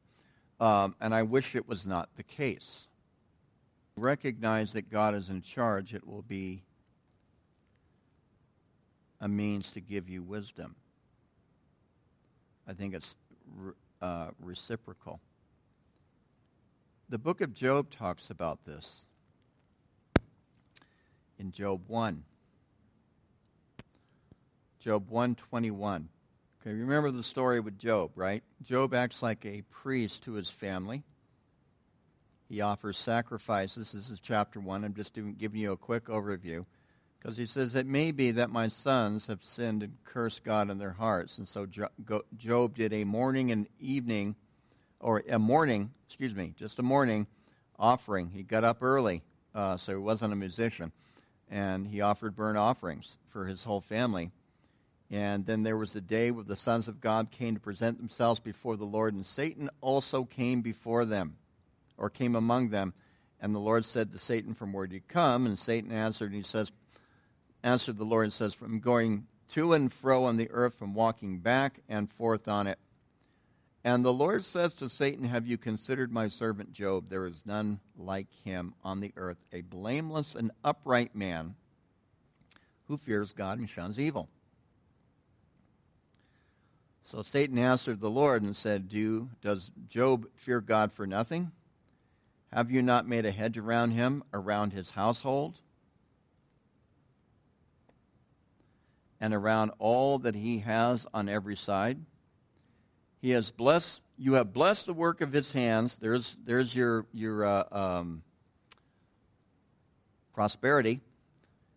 Um, 0.60 0.96
and 1.00 1.14
I 1.14 1.22
wish 1.22 1.54
it 1.54 1.66
was 1.66 1.86
not 1.86 2.10
the 2.16 2.22
case 2.22 2.88
recognize 3.98 4.72
that 4.72 4.90
God 4.90 5.14
is 5.14 5.28
in 5.28 5.42
charge, 5.42 5.94
it 5.94 6.06
will 6.06 6.22
be 6.22 6.62
a 9.20 9.28
means 9.28 9.72
to 9.72 9.80
give 9.80 10.08
you 10.08 10.22
wisdom. 10.22 10.76
I 12.66 12.72
think 12.72 12.94
it's 12.94 13.16
uh, 14.00 14.28
reciprocal. 14.40 15.20
The 17.08 17.18
book 17.18 17.40
of 17.40 17.54
Job 17.54 17.90
talks 17.90 18.30
about 18.30 18.64
this 18.64 19.06
in 21.38 21.50
Job 21.50 21.82
1. 21.88 22.22
Job 24.88 25.10
121. 25.10 26.08
Okay, 26.62 26.72
remember 26.74 27.10
the 27.10 27.22
story 27.22 27.60
with 27.60 27.78
Job, 27.78 28.12
right? 28.14 28.42
Job 28.62 28.94
acts 28.94 29.22
like 29.22 29.44
a 29.44 29.60
priest 29.70 30.22
to 30.22 30.32
his 30.32 30.48
family. 30.48 31.02
He 32.48 32.62
offers 32.62 32.96
sacrifices. 32.96 33.92
This 33.92 34.08
is 34.08 34.18
chapter 34.18 34.60
1. 34.60 34.84
I'm 34.84 34.94
just 34.94 35.12
giving 35.36 35.60
you 35.60 35.72
a 35.72 35.76
quick 35.76 36.06
overview. 36.06 36.64
Because 37.18 37.36
he 37.36 37.44
says, 37.44 37.74
It 37.74 37.84
may 37.84 38.12
be 38.12 38.30
that 38.30 38.48
my 38.48 38.68
sons 38.68 39.26
have 39.26 39.42
sinned 39.42 39.82
and 39.82 39.98
cursed 40.04 40.42
God 40.42 40.70
in 40.70 40.78
their 40.78 40.92
hearts. 40.92 41.36
And 41.36 41.46
so 41.46 41.66
Job 41.66 42.74
did 42.74 42.94
a 42.94 43.04
morning 43.04 43.52
and 43.52 43.66
evening, 43.78 44.36
or 45.00 45.22
a 45.28 45.38
morning, 45.38 45.90
excuse 46.06 46.34
me, 46.34 46.54
just 46.56 46.78
a 46.78 46.82
morning 46.82 47.26
offering. 47.78 48.30
He 48.30 48.42
got 48.42 48.64
up 48.64 48.82
early, 48.82 49.22
uh, 49.54 49.76
so 49.76 49.92
he 49.92 49.98
wasn't 49.98 50.32
a 50.32 50.36
musician. 50.36 50.92
And 51.50 51.88
he 51.88 52.00
offered 52.00 52.34
burnt 52.34 52.56
offerings 52.56 53.18
for 53.28 53.44
his 53.44 53.64
whole 53.64 53.82
family. 53.82 54.30
And 55.10 55.46
then 55.46 55.62
there 55.62 55.76
was 55.76 55.94
a 55.94 56.00
day 56.00 56.30
where 56.30 56.44
the 56.44 56.56
sons 56.56 56.86
of 56.86 57.00
God 57.00 57.30
came 57.30 57.54
to 57.54 57.60
present 57.60 57.98
themselves 57.98 58.40
before 58.40 58.76
the 58.76 58.84
Lord, 58.84 59.14
and 59.14 59.24
Satan 59.24 59.70
also 59.80 60.24
came 60.24 60.60
before 60.60 61.04
them 61.04 61.36
or 61.96 62.10
came 62.10 62.36
among 62.36 62.68
them. 62.68 62.92
And 63.40 63.54
the 63.54 63.60
Lord 63.60 63.84
said 63.84 64.12
to 64.12 64.18
Satan, 64.18 64.54
From 64.54 64.72
where 64.72 64.86
do 64.86 64.94
you 64.94 65.00
come? 65.08 65.46
And 65.46 65.58
Satan 65.58 65.92
answered, 65.92 66.32
and 66.32 66.36
he 66.36 66.42
says, 66.42 66.72
answered 67.62 67.96
the 67.96 68.04
Lord 68.04 68.24
and 68.24 68.32
says, 68.32 68.52
From 68.52 68.80
going 68.80 69.26
to 69.50 69.72
and 69.72 69.92
fro 69.92 70.24
on 70.24 70.36
the 70.36 70.50
earth, 70.50 70.74
from 70.74 70.94
walking 70.94 71.38
back 71.38 71.80
and 71.88 72.10
forth 72.10 72.48
on 72.48 72.66
it. 72.66 72.78
And 73.84 74.04
the 74.04 74.12
Lord 74.12 74.44
says 74.44 74.74
to 74.74 74.88
Satan, 74.88 75.24
Have 75.24 75.46
you 75.46 75.56
considered 75.56 76.12
my 76.12 76.28
servant 76.28 76.72
Job? 76.72 77.08
There 77.08 77.24
is 77.24 77.46
none 77.46 77.80
like 77.96 78.26
him 78.44 78.74
on 78.84 79.00
the 79.00 79.12
earth, 79.16 79.38
a 79.52 79.62
blameless 79.62 80.34
and 80.34 80.50
upright 80.62 81.14
man 81.14 81.54
who 82.88 82.96
fears 82.96 83.32
God 83.32 83.58
and 83.58 83.70
shuns 83.70 83.98
evil. 83.98 84.28
So 87.08 87.22
Satan 87.22 87.58
answered 87.58 88.00
the 88.00 88.10
Lord 88.10 88.42
and 88.42 88.54
said, 88.54 88.90
Do, 88.90 89.30
Does 89.40 89.72
Job 89.88 90.26
fear 90.34 90.60
God 90.60 90.92
for 90.92 91.06
nothing? 91.06 91.52
Have 92.52 92.70
you 92.70 92.82
not 92.82 93.08
made 93.08 93.24
a 93.24 93.30
hedge 93.30 93.56
around 93.56 93.92
him, 93.92 94.22
around 94.34 94.74
his 94.74 94.90
household, 94.90 95.58
and 99.18 99.32
around 99.32 99.70
all 99.78 100.18
that 100.18 100.34
he 100.34 100.58
has 100.58 101.06
on 101.14 101.30
every 101.30 101.56
side? 101.56 101.98
He 103.22 103.30
has 103.30 103.52
blessed. 103.52 104.02
You 104.18 104.34
have 104.34 104.52
blessed 104.52 104.84
the 104.84 104.92
work 104.92 105.22
of 105.22 105.32
his 105.32 105.54
hands. 105.54 105.96
There's 105.96 106.36
there's 106.44 106.76
your 106.76 107.06
your 107.14 107.42
uh, 107.42 107.64
um, 107.72 108.22
prosperity. 110.34 111.00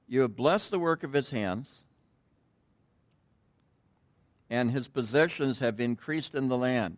You 0.09 0.23
have 0.23 0.35
blessed 0.35 0.71
the 0.71 0.79
work 0.79 1.03
of 1.03 1.13
his 1.13 1.29
hands, 1.29 1.85
and 4.51 4.69
his 4.69 4.89
possessions 4.89 5.59
have 5.59 5.79
increased 5.79 6.35
in 6.35 6.49
the 6.49 6.57
land. 6.57 6.97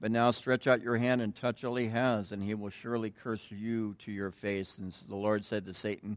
But 0.00 0.10
now 0.10 0.30
stretch 0.30 0.66
out 0.66 0.82
your 0.82 0.96
hand 0.96 1.20
and 1.20 1.36
touch 1.36 1.62
all 1.62 1.76
he 1.76 1.88
has, 1.88 2.32
and 2.32 2.42
he 2.42 2.54
will 2.54 2.70
surely 2.70 3.10
curse 3.10 3.50
you 3.50 3.94
to 4.00 4.10
your 4.10 4.30
face. 4.30 4.78
And 4.78 4.90
the 5.08 5.14
Lord 5.14 5.44
said 5.44 5.66
to 5.66 5.74
Satan, 5.74 6.16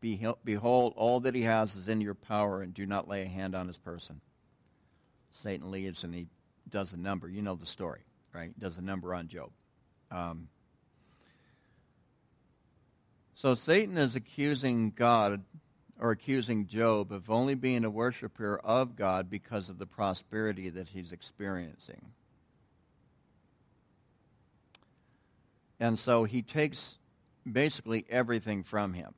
Behold, 0.00 0.92
all 0.96 1.18
that 1.20 1.34
he 1.34 1.42
has 1.42 1.74
is 1.74 1.88
in 1.88 2.02
your 2.02 2.14
power, 2.14 2.60
and 2.60 2.74
do 2.74 2.84
not 2.84 3.08
lay 3.08 3.22
a 3.22 3.26
hand 3.26 3.54
on 3.54 3.66
his 3.66 3.78
person. 3.78 4.20
Satan 5.32 5.70
leaves 5.70 6.04
and 6.04 6.14
he 6.14 6.28
does 6.68 6.92
a 6.92 6.98
number. 6.98 7.28
You 7.28 7.40
know 7.40 7.56
the 7.56 7.66
story, 7.66 8.02
right? 8.34 8.52
He 8.54 8.60
does 8.60 8.76
a 8.76 8.82
number 8.82 9.14
on 9.14 9.28
Job. 9.28 9.50
Um, 10.10 10.48
so 13.34 13.54
Satan 13.54 13.96
is 13.96 14.14
accusing 14.14 14.90
God 14.90 15.42
or 16.04 16.10
accusing 16.10 16.66
Job 16.66 17.10
of 17.10 17.30
only 17.30 17.54
being 17.54 17.82
a 17.82 17.88
worshiper 17.88 18.60
of 18.62 18.94
God 18.94 19.30
because 19.30 19.70
of 19.70 19.78
the 19.78 19.86
prosperity 19.86 20.68
that 20.68 20.90
he's 20.90 21.12
experiencing. 21.12 22.10
And 25.80 25.98
so 25.98 26.24
he 26.24 26.42
takes 26.42 26.98
basically 27.50 28.04
everything 28.10 28.64
from 28.64 28.92
him. 28.92 29.14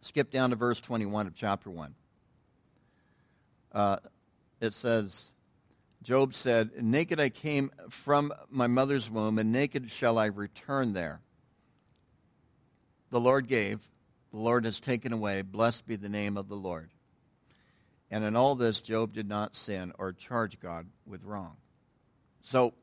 Skip 0.00 0.30
down 0.30 0.50
to 0.50 0.56
verse 0.56 0.80
21 0.80 1.26
of 1.26 1.34
chapter 1.34 1.70
1. 1.70 1.92
Uh, 3.72 3.96
it 4.60 4.74
says, 4.74 5.32
Job 6.04 6.34
said, 6.34 6.70
Naked 6.80 7.18
I 7.18 7.30
came 7.30 7.72
from 7.90 8.32
my 8.48 8.68
mother's 8.68 9.10
womb, 9.10 9.40
and 9.40 9.50
naked 9.50 9.90
shall 9.90 10.18
I 10.18 10.26
return 10.26 10.92
there. 10.92 11.20
The 13.10 13.18
Lord 13.18 13.48
gave, 13.48 13.80
the 14.34 14.40
Lord 14.40 14.64
has 14.64 14.80
taken 14.80 15.12
away. 15.12 15.42
Blessed 15.42 15.86
be 15.86 15.94
the 15.94 16.08
name 16.08 16.36
of 16.36 16.48
the 16.48 16.56
Lord. 16.56 16.90
And 18.10 18.24
in 18.24 18.34
all 18.34 18.56
this, 18.56 18.80
Job 18.80 19.12
did 19.12 19.28
not 19.28 19.54
sin 19.54 19.92
or 19.96 20.12
charge 20.12 20.58
God 20.58 20.88
with 21.06 21.22
wrong. 21.22 21.54
So 22.42 22.74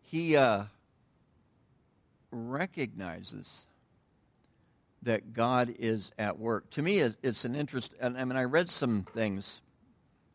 he 0.00 0.34
uh, 0.34 0.64
recognizes 2.30 3.66
that 5.02 5.34
God 5.34 5.74
is 5.78 6.10
at 6.18 6.38
work. 6.38 6.70
To 6.70 6.82
me, 6.82 7.00
it's 7.00 7.44
an 7.44 7.54
interest, 7.54 7.92
and 8.00 8.16
I 8.16 8.24
mean, 8.24 8.38
I 8.38 8.44
read 8.44 8.70
some 8.70 9.04
things 9.14 9.60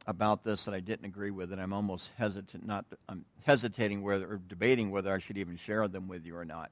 about 0.06 0.44
this 0.44 0.66
that 0.66 0.76
I 0.76 0.82
didn't 0.82 1.06
agree 1.06 1.32
with, 1.32 1.52
and 1.52 1.60
I'm 1.60 1.74
almost 1.74 2.12
hesitant, 2.16 2.64
not, 2.64 2.86
I'm 3.10 3.26
hesitating 3.44 4.04
whether, 4.04 4.34
or 4.34 4.40
debating 4.48 4.92
whether 4.92 5.12
I 5.12 5.18
should 5.18 5.40
even 5.40 5.58
share 5.58 5.88
them 5.88 6.08
with 6.08 6.28
you 6.28 6.38
or 6.38 6.46
not. 6.46 6.70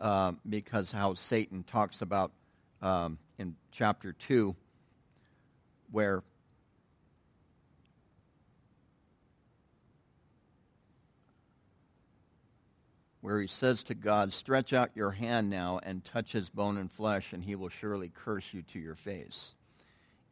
Um, 0.00 0.38
because 0.48 0.92
how 0.92 1.14
Satan 1.14 1.64
talks 1.64 2.02
about 2.02 2.30
um, 2.80 3.18
in 3.38 3.56
chapter 3.72 4.12
2, 4.12 4.54
where 5.90 6.22
where 13.20 13.40
he 13.40 13.46
says 13.46 13.82
to 13.84 13.94
God, 13.94 14.32
Stretch 14.32 14.72
out 14.72 14.90
your 14.94 15.10
hand 15.10 15.50
now 15.50 15.80
and 15.82 16.04
touch 16.04 16.32
his 16.32 16.48
bone 16.48 16.78
and 16.78 16.90
flesh, 16.90 17.32
and 17.32 17.44
he 17.44 17.56
will 17.56 17.68
surely 17.68 18.08
curse 18.08 18.54
you 18.54 18.62
to 18.62 18.78
your 18.78 18.94
face. 18.94 19.54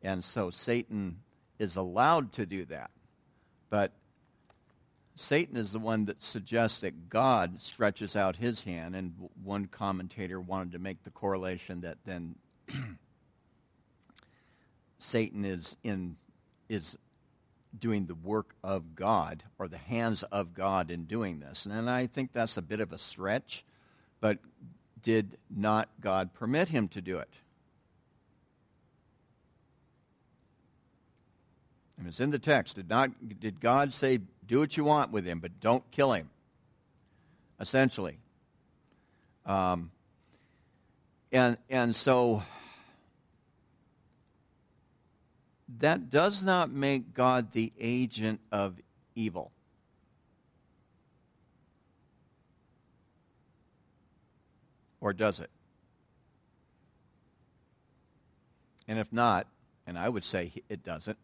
And 0.03 0.25
so 0.25 0.51
Satan 0.51 1.19
is 1.59 1.77
allowed 1.77 2.33
to 2.35 2.47
do 2.47 2.65
that. 2.67 2.91
But 3.69 3.93
Satan 5.17 5.57
is 5.57 5.73
the 5.73 5.79
one 5.79 6.05
that 6.05 6.23
suggests 6.23 6.81
that 6.81 7.09
God 7.09 7.61
stretches 7.61 8.15
out 8.15 8.37
his 8.37 8.65
hand, 8.65 8.95
and 8.95 9.15
one 9.43 9.67
commentator 9.67 10.39
wanted 10.39 10.73
to 10.73 10.79
make 10.79 11.03
the 11.05 11.11
correlation 11.11 11.81
that 11.81 11.97
then 12.05 12.37
Satan 14.99 15.45
is 15.45 15.75
in 15.83 16.17
is 16.69 16.99
doing 17.79 18.07
the 18.07 18.15
work 18.15 18.55
of 18.63 18.95
God 18.95 19.43
or 19.59 19.69
the 19.69 19.79
hands 19.79 20.23
of 20.25 20.55
God 20.55 20.91
in 20.91 21.05
doing 21.05 21.41
this. 21.41 21.67
And 21.67 21.89
I 21.91 22.07
think 22.07 22.33
that's 22.33 22.57
a 22.57 22.63
bit 22.63 22.81
of 22.81 22.93
a 22.93 22.99
stretch, 22.99 23.65
but 24.21 24.39
did 25.03 25.39
not 25.55 25.89
God 26.01 26.35
permit 26.35 26.69
him 26.69 26.89
to 26.89 27.01
do 27.01 27.19
it? 27.19 27.41
And 31.99 32.07
it's 32.07 32.21
in 32.21 32.31
the 32.31 32.39
text. 32.39 32.77
Did, 32.77 32.89
not, 32.89 33.11
did 33.41 33.61
God 33.61 33.93
say, 33.93 34.21
do 34.47 34.61
what 34.61 34.77
you 34.77 34.85
want 34.85 35.13
with 35.13 35.27
him, 35.27 35.41
but 35.41 35.61
don't 35.61 35.89
kill 35.91 36.13
him? 36.13 36.31
Essentially. 37.59 38.19
Um, 39.47 39.91
and, 41.33 41.57
and 41.71 41.97
so 41.97 42.43
that 45.79 46.11
does 46.11 46.43
not 46.43 46.71
make 46.71 47.15
God 47.15 47.53
the 47.53 47.73
agent 47.81 48.41
of 48.53 48.77
evil. 49.15 49.51
Or 55.01 55.13
does 55.13 55.41
it? 55.41 55.51
And 58.89 58.99
if 58.99 59.13
not, 59.13 59.47
and 59.87 59.99
I 59.99 60.09
would 60.09 60.25
say 60.25 60.53
it 60.69 60.85
doesn't, 60.85 61.19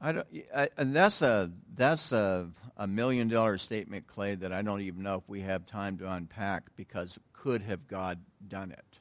I 0.00 0.12
don't, 0.12 0.26
I, 0.54 0.68
and 0.76 0.94
that's 0.94 1.22
a 1.22 1.50
that's 1.74 2.12
a, 2.12 2.48
a 2.76 2.86
million 2.86 3.28
dollar 3.28 3.58
statement, 3.58 4.06
Clay, 4.06 4.36
that 4.36 4.52
I 4.52 4.62
don't 4.62 4.80
even 4.82 5.02
know 5.02 5.16
if 5.16 5.28
we 5.28 5.40
have 5.40 5.66
time 5.66 5.98
to 5.98 6.10
unpack 6.10 6.64
because 6.76 7.18
could 7.32 7.62
have 7.62 7.88
God 7.88 8.20
done 8.46 8.70
it? 8.70 8.98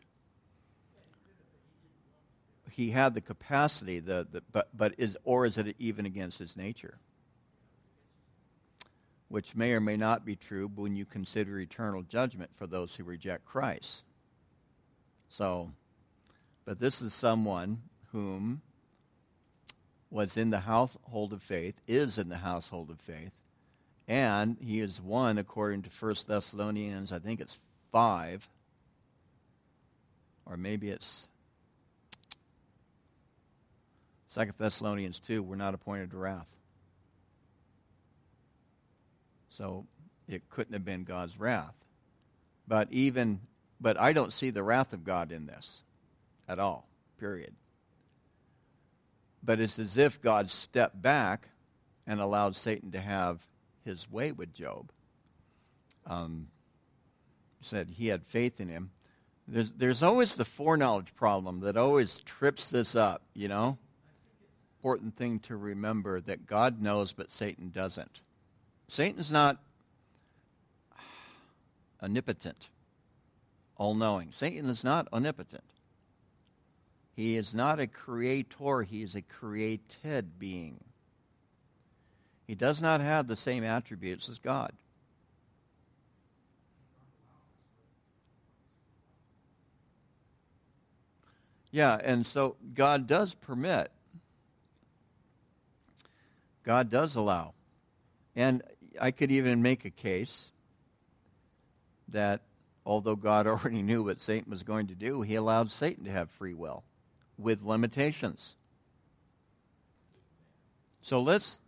He 2.71 2.91
had 2.91 3.13
the 3.13 3.21
capacity, 3.21 3.99
the, 3.99 4.27
the 4.31 4.41
but 4.51 4.69
but 4.75 4.95
is 4.97 5.17
or 5.23 5.45
is 5.45 5.57
it 5.57 5.75
even 5.77 6.05
against 6.05 6.39
his 6.39 6.57
nature? 6.57 6.97
Which 9.29 9.55
may 9.55 9.73
or 9.73 9.79
may 9.79 9.97
not 9.97 10.25
be 10.25 10.35
true 10.35 10.71
when 10.73 10.95
you 10.95 11.05
consider 11.05 11.59
eternal 11.59 12.01
judgment 12.01 12.51
for 12.55 12.65
those 12.65 12.95
who 12.95 13.03
reject 13.03 13.45
Christ. 13.45 14.03
So, 15.29 15.71
but 16.65 16.79
this 16.79 17.01
is 17.01 17.13
someone 17.13 17.81
whom 18.11 18.61
was 20.09 20.37
in 20.37 20.49
the 20.49 20.61
household 20.61 21.33
of 21.33 21.43
faith, 21.43 21.75
is 21.87 22.17
in 22.17 22.29
the 22.29 22.37
household 22.37 22.89
of 22.89 22.99
faith, 22.99 23.33
and 24.07 24.57
he 24.61 24.79
is 24.79 25.01
one 25.01 25.37
according 25.37 25.81
to 25.83 25.89
1 25.99 26.15
Thessalonians, 26.27 27.11
I 27.11 27.19
think 27.19 27.41
it's 27.41 27.57
5, 27.91 28.47
or 30.45 30.57
maybe 30.57 30.89
it's 30.89 31.27
2 34.33 34.45
Thessalonians 34.57 35.19
2, 35.19 35.43
we're 35.43 35.55
not 35.55 35.73
appointed 35.73 36.11
to 36.11 36.17
wrath. 36.17 36.47
So 39.49 39.85
it 40.27 40.49
couldn't 40.49 40.73
have 40.73 40.85
been 40.85 41.03
God's 41.03 41.39
wrath. 41.39 41.73
But 42.67 42.89
even 42.91 43.41
but 43.79 43.99
I 43.99 44.13
don't 44.13 44.33
see 44.33 44.49
the 44.49 44.63
wrath 44.63 44.93
of 44.93 45.03
God 45.03 45.31
in 45.31 45.45
this 45.45 45.81
at 46.47 46.59
all. 46.59 46.87
Period 47.19 47.53
but 49.47 49.61
it's 49.61 49.79
as 49.79 49.95
if 49.95 50.21
God 50.21 50.49
stepped 50.49 51.01
back 51.01 51.47
and 52.05 52.19
allowed 52.19 52.57
Satan 52.57 52.91
to 52.91 52.99
have 52.99 53.39
his 53.85 54.11
way 54.11 54.33
with 54.33 54.53
Job. 54.53 54.91
Um, 56.05 56.49
said 57.61 57.89
he 57.89 58.07
had 58.07 58.25
faith 58.25 58.59
in 58.59 58.67
him. 58.67 58.91
There's, 59.47 59.71
there's 59.71 60.03
always 60.03 60.35
the 60.35 60.43
foreknowledge 60.43 61.15
problem 61.15 61.61
that 61.61 61.77
always 61.77 62.17
trips 62.25 62.69
this 62.69 62.93
up, 62.93 63.21
you 63.33 63.47
know? 63.47 63.77
Important 64.79 65.15
thing 65.15 65.39
to 65.39 65.55
remember 65.55 66.19
that 66.19 66.45
God 66.45 66.81
knows, 66.81 67.13
but 67.13 67.31
Satan 67.31 67.69
doesn't. 67.69 68.19
Satan's 68.89 69.31
not 69.31 69.59
omnipotent, 72.03 72.67
all 73.77 73.95
knowing. 73.95 74.33
Satan 74.33 74.69
is 74.69 74.83
not 74.83 75.07
omnipotent. 75.13 75.63
He 77.17 77.35
is 77.35 77.51
not 77.55 77.79
a 77.79 77.87
creator, 77.87 78.83
he 78.83 79.01
is 79.01 79.15
a 79.15 79.23
created 79.23 80.37
being. 80.37 80.79
He 82.45 82.53
does 82.53 82.79
not 82.79 83.01
have 83.01 83.25
the 83.25 83.35
same 83.35 83.63
attributes 83.63 84.29
as 84.29 84.37
God. 84.37 84.71
Yeah, 91.71 91.99
and 92.03 92.23
so 92.23 92.55
God 92.75 93.07
does 93.07 93.33
permit. 93.33 93.91
God 96.63 96.91
does 96.91 97.15
allow. 97.15 97.55
And 98.35 98.61
I 99.01 99.09
could 99.09 99.31
even 99.31 99.63
make 99.63 99.85
a 99.85 99.89
case 99.89 100.51
that 102.09 102.41
although 102.85 103.15
God 103.15 103.47
already 103.47 103.81
knew 103.81 104.03
what 104.03 104.19
Satan 104.19 104.51
was 104.51 104.61
going 104.61 104.85
to 104.87 104.95
do, 104.95 105.23
he 105.23 105.33
allowed 105.33 105.71
Satan 105.71 106.05
to 106.05 106.11
have 106.11 106.29
free 106.29 106.53
will 106.53 106.83
with 107.37 107.63
limitations. 107.63 108.55
So 111.01 111.21
let's 111.21 111.59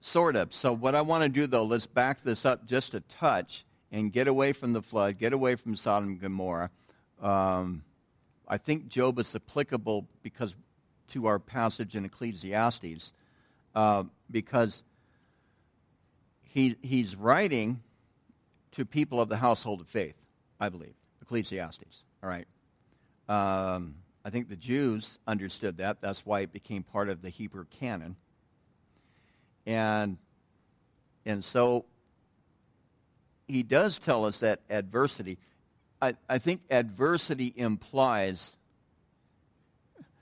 sort 0.00 0.36
of. 0.36 0.54
So, 0.54 0.72
what 0.72 0.94
I 0.94 1.02
want 1.02 1.24
to 1.24 1.28
do 1.28 1.46
though, 1.46 1.64
let's 1.64 1.86
back 1.86 2.22
this 2.22 2.44
up 2.44 2.66
just 2.66 2.94
a 2.94 3.00
touch 3.00 3.64
and 3.92 4.12
get 4.12 4.28
away 4.28 4.52
from 4.52 4.72
the 4.72 4.82
flood, 4.82 5.18
get 5.18 5.32
away 5.32 5.56
from 5.56 5.76
Sodom 5.76 6.10
and 6.10 6.20
Gomorrah. 6.20 6.70
Um, 7.20 7.82
I 8.46 8.56
think 8.56 8.88
Job 8.88 9.18
is 9.18 9.34
applicable 9.34 10.06
because 10.22 10.54
to 11.08 11.26
our 11.26 11.38
passage 11.38 11.96
in 11.96 12.04
Ecclesiastes, 12.04 13.12
uh, 13.74 14.04
because 14.30 14.82
he, 16.42 16.76
he's 16.82 17.16
writing 17.16 17.80
to 18.72 18.84
people 18.84 19.20
of 19.20 19.28
the 19.28 19.36
household 19.36 19.80
of 19.80 19.88
faith, 19.88 20.26
I 20.58 20.68
believe. 20.68 20.94
Ecclesiastes, 21.22 22.04
all 22.22 22.28
right? 22.28 22.46
Um, 23.28 23.96
I 24.24 24.30
think 24.30 24.48
the 24.48 24.56
Jews 24.56 25.18
understood 25.26 25.78
that. 25.78 26.00
That's 26.00 26.24
why 26.26 26.40
it 26.40 26.52
became 26.52 26.82
part 26.82 27.08
of 27.08 27.22
the 27.22 27.30
Hebrew 27.30 27.64
canon. 27.78 28.16
And, 29.66 30.18
and 31.24 31.42
so 31.44 31.84
he 33.48 33.62
does 33.62 33.98
tell 33.98 34.24
us 34.24 34.40
that 34.40 34.60
adversity, 34.68 35.38
I, 36.02 36.14
I 36.28 36.38
think 36.38 36.62
adversity 36.70 37.52
implies, 37.56 38.56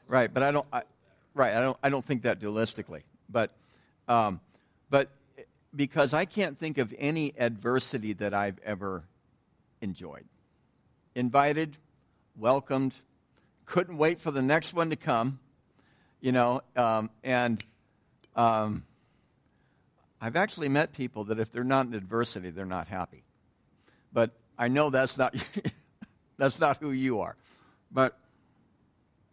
right, 0.07 0.33
but 0.33 0.43
I 0.43 0.53
don't, 0.53 0.67
I, 0.73 0.83
right, 1.35 1.55
I 1.55 1.61
don't, 1.61 1.77
I 1.83 1.91
don't 1.91 2.05
think 2.05 2.23
that 2.23 2.41
dualistically. 2.41 3.03
But, 3.29 3.51
um, 4.07 4.41
but 4.91 5.11
because 5.75 6.15
I 6.15 6.25
can't 6.25 6.59
think 6.59 6.79
of 6.79 6.95
any 6.99 7.35
adversity 7.39 8.13
that 8.15 8.33
I've 8.33 8.59
ever 8.65 9.05
enjoyed. 9.81 10.25
Invited, 11.15 11.77
welcomed, 12.37 12.95
couldn't 13.69 13.99
wait 13.99 14.19
for 14.19 14.31
the 14.31 14.41
next 14.41 14.73
one 14.73 14.91
to 14.91 14.97
come, 14.97 15.39
you 16.21 16.33
know, 16.33 16.63
um, 16.75 17.11
and 17.23 17.63
um, 18.35 18.83
I've 20.21 20.37
actually 20.37 20.71
met 20.71 20.95
people 20.95 21.25
that 21.25 21.39
if 21.39 21.53
they're 21.53 21.65
not 21.65 21.87
in 21.87 21.95
adversity, 21.95 22.51
they're 22.51 22.65
not 22.65 22.89
happy. 22.89 23.25
But 24.13 24.33
I 24.59 24.69
know 24.69 24.89
that's 24.89 25.19
not 25.19 25.35
that's 26.39 26.59
not 26.59 26.79
who 26.79 26.91
you 26.91 27.21
are. 27.21 27.37
But 27.93 28.19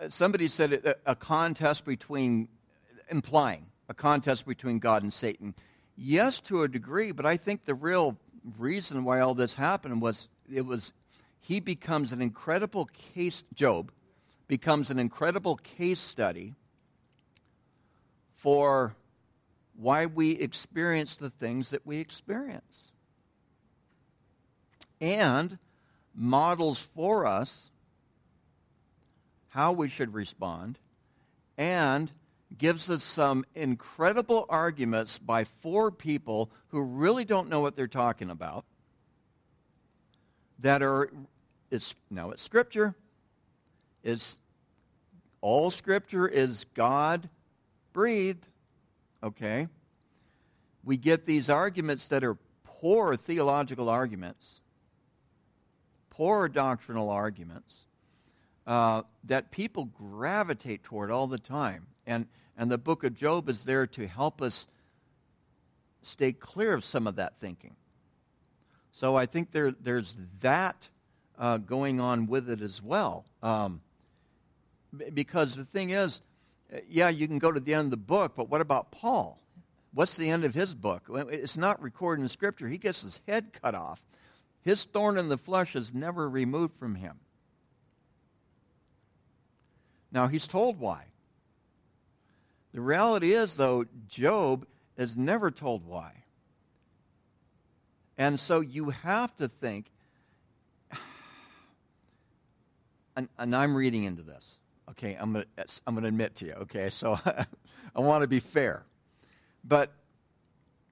somebody 0.10 0.50
said 0.50 0.74
it, 0.74 1.00
a 1.06 1.16
contest 1.16 1.86
between 1.86 2.50
implying 3.10 3.68
a 3.88 3.94
contest 3.94 4.46
between 4.46 4.80
God 4.80 5.02
and 5.02 5.14
Satan. 5.14 5.56
Yes, 5.96 6.42
to 6.42 6.64
a 6.64 6.68
degree, 6.68 7.14
but 7.14 7.26
I 7.26 7.38
think 7.38 7.64
the 7.64 7.74
real 7.74 8.18
reason 8.58 9.06
why 9.06 9.22
all 9.22 9.34
this 9.34 9.56
happened 9.56 10.02
was 10.02 10.28
it 10.54 10.66
was 10.66 10.92
he 11.40 11.62
becomes 11.62 12.12
an 12.12 12.22
incredible 12.22 12.90
case 13.14 13.46
Job 13.54 13.92
becomes 14.48 14.90
an 14.90 15.00
incredible 15.00 15.56
case 15.58 16.00
study 16.00 16.54
for 18.36 18.96
why 19.76 20.06
we 20.06 20.32
experience 20.32 21.16
the 21.16 21.30
things 21.30 21.72
that 21.72 21.86
we 21.86 21.98
experience. 21.98 22.92
And 25.02 25.58
models 26.14 26.80
for 26.82 27.26
us 27.26 27.72
how 29.50 29.72
we 29.72 29.90
should 29.90 30.14
respond 30.14 30.80
and 31.58 32.12
gives 32.58 32.90
us 32.90 33.04
some 33.04 33.46
incredible 33.56 34.46
arguments 34.50 35.18
by 35.20 35.44
four 35.44 35.92
people 35.92 36.52
who 36.70 36.82
really 36.82 37.26
don't 37.26 37.50
know 37.50 37.60
what 37.60 37.76
they're 37.76 37.88
talking 37.88 38.30
about 38.30 38.66
that 40.60 40.82
are 40.82 41.10
it's 41.72 41.96
now 42.10 42.32
it's 42.32 42.44
scripture 42.44 42.96
is 44.06 44.40
all 45.42 45.70
scripture 45.70 46.26
is 46.26 46.66
God 46.74 47.28
breathed, 47.92 48.48
okay? 49.22 49.68
We 50.86 50.96
get 50.96 51.26
these 51.26 51.50
arguments 51.50 52.08
that 52.08 52.24
are 52.24 52.38
poor 52.64 53.18
theological 53.18 53.90
arguments, 53.90 54.62
poor 56.10 56.48
doctrinal 56.48 57.10
arguments 57.10 57.82
uh, 58.66 59.02
that 59.26 59.52
people 59.52 59.86
gravitate 59.86 60.84
toward 60.84 61.12
all 61.12 61.28
the 61.28 61.38
time. 61.38 61.88
And 62.08 62.28
And 62.58 62.72
the 62.72 62.78
book 62.78 63.04
of 63.04 63.14
Job 63.14 63.50
is 63.50 63.66
there 63.66 63.88
to 63.88 64.08
help 64.08 64.42
us 64.42 64.68
stay 66.02 66.32
clear 66.32 66.74
of 66.74 66.84
some 66.84 67.08
of 67.08 67.16
that 67.16 67.38
thinking. 67.38 67.76
So 68.92 69.16
I 69.18 69.26
think 69.26 69.52
there, 69.52 69.72
there's 69.72 70.16
that 70.42 70.90
uh, 71.38 71.58
going 71.58 72.00
on 72.00 72.28
with 72.28 72.50
it 72.50 72.62
as 72.62 72.82
well. 72.82 73.26
Um, 73.44 73.82
because 75.14 75.56
the 75.56 75.66
thing 75.66 75.92
is, 75.92 76.22
uh, 76.74 76.80
yeah, 76.90 77.10
you 77.10 77.28
can 77.28 77.40
go 77.40 77.52
to 77.52 77.60
the 77.60 77.74
end 77.74 77.86
of 77.86 77.92
the 77.92 77.98
book, 77.98 78.34
but 78.36 78.50
what 78.50 78.62
about 78.62 78.92
Paul? 78.92 79.40
What's 79.94 80.18
the 80.18 80.30
end 80.30 80.44
of 80.44 80.54
his 80.54 80.76
book? 80.76 81.04
It's 81.10 81.58
not 81.58 81.82
recorded 81.82 82.22
in 82.22 82.30
Scripture. 82.30 82.68
He 82.68 82.78
gets 82.78 83.02
his 83.02 83.22
head 83.28 83.52
cut 83.62 83.76
off. 83.76 84.04
His 84.62 84.84
thorn 84.84 85.18
in 85.18 85.30
the 85.30 85.38
flesh 85.38 85.76
is 85.76 85.94
never 85.94 86.28
removed 86.28 86.76
from 86.76 86.96
him. 86.96 87.20
Now, 90.12 90.28
he's 90.28 90.48
told 90.48 90.80
why. 90.80 91.06
The 92.74 92.82
reality 92.82 93.32
is, 93.32 93.56
though, 93.56 93.86
Job 94.08 94.66
is 94.98 95.16
never 95.16 95.52
told 95.52 95.86
why. 95.86 96.24
And 98.18 98.40
so 98.40 98.60
you 98.60 98.90
have 98.90 99.36
to 99.36 99.48
think, 99.48 99.86
and, 103.16 103.30
and 103.38 103.56
I'm 103.56 103.76
reading 103.76 104.04
into 104.04 104.24
this. 104.24 104.58
Okay, 104.92 105.18
I'm 105.20 105.34
to 105.34 105.46
I'm 105.88 105.96
gonna 105.96 106.08
admit 106.08 106.36
to 106.36 106.46
you, 106.46 106.54
okay? 106.54 106.90
So 106.90 107.20
I 107.96 108.00
want 108.00 108.22
to 108.22 108.28
be 108.28 108.40
fair. 108.40 108.86
But 109.64 109.92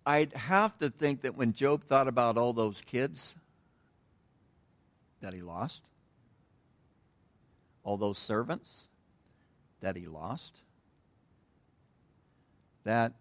I'd 0.05 0.33
have 0.33 0.77
to 0.79 0.89
think 0.89 1.21
that 1.21 1.35
when 1.35 1.53
Job 1.53 1.83
thought 1.83 2.07
about 2.07 2.37
all 2.37 2.53
those 2.53 2.81
kids 2.81 3.35
that 5.21 5.33
he 5.33 5.41
lost, 5.41 5.83
all 7.83 7.97
those 7.97 8.17
servants 8.17 8.89
that 9.81 9.95
he 9.95 10.07
lost, 10.07 10.55
that 12.83 13.13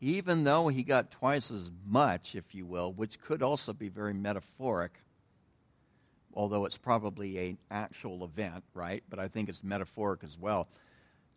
even 0.00 0.44
though 0.44 0.68
he 0.68 0.82
got 0.82 1.10
twice 1.10 1.50
as 1.50 1.70
much, 1.86 2.34
if 2.34 2.54
you 2.54 2.66
will, 2.66 2.92
which 2.92 3.20
could 3.20 3.42
also 3.42 3.72
be 3.72 3.88
very 3.88 4.12
metaphoric, 4.12 4.92
although 6.34 6.64
it's 6.64 6.76
probably 6.76 7.38
an 7.38 7.58
actual 7.70 8.24
event, 8.24 8.64
right? 8.74 9.02
But 9.08 9.18
I 9.18 9.28
think 9.28 9.48
it's 9.48 9.64
metaphoric 9.64 10.24
as 10.24 10.36
well. 10.38 10.68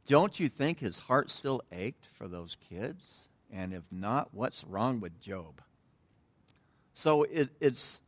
Don't 0.05 0.39
you 0.39 0.49
think 0.49 0.79
his 0.79 0.99
heart 0.99 1.29
still 1.29 1.61
ached 1.71 2.07
for 2.17 2.27
those 2.27 2.57
kids? 2.69 3.29
And 3.51 3.73
if 3.73 3.83
not, 3.91 4.33
what's 4.33 4.63
wrong 4.63 4.99
with 4.99 5.19
Job? 5.21 5.61
So 6.93 7.23
it, 7.23 7.49
it's. 7.59 8.01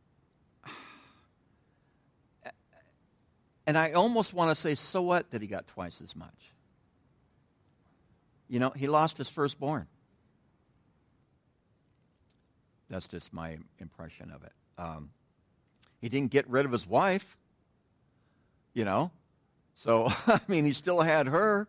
And 3.66 3.78
I 3.78 3.92
almost 3.92 4.34
want 4.34 4.50
to 4.50 4.60
say, 4.60 4.74
so 4.74 5.02
what 5.02 5.30
that 5.30 5.40
he 5.40 5.46
got 5.46 5.68
twice 5.68 6.00
as 6.00 6.16
much? 6.16 6.52
You 8.48 8.58
know, 8.58 8.70
he 8.70 8.88
lost 8.88 9.16
his 9.16 9.28
firstborn. 9.28 9.86
That's 12.88 13.06
just 13.06 13.32
my 13.32 13.58
impression 13.78 14.32
of 14.32 14.42
it. 14.42 14.52
Um, 14.76 15.10
he 16.00 16.08
didn't 16.08 16.30
get 16.30 16.48
rid 16.48 16.66
of 16.66 16.72
his 16.72 16.86
wife, 16.86 17.36
you 18.72 18.84
know. 18.84 19.10
So, 19.74 20.08
I 20.26 20.40
mean, 20.48 20.64
he 20.64 20.72
still 20.72 21.00
had 21.00 21.26
her. 21.26 21.68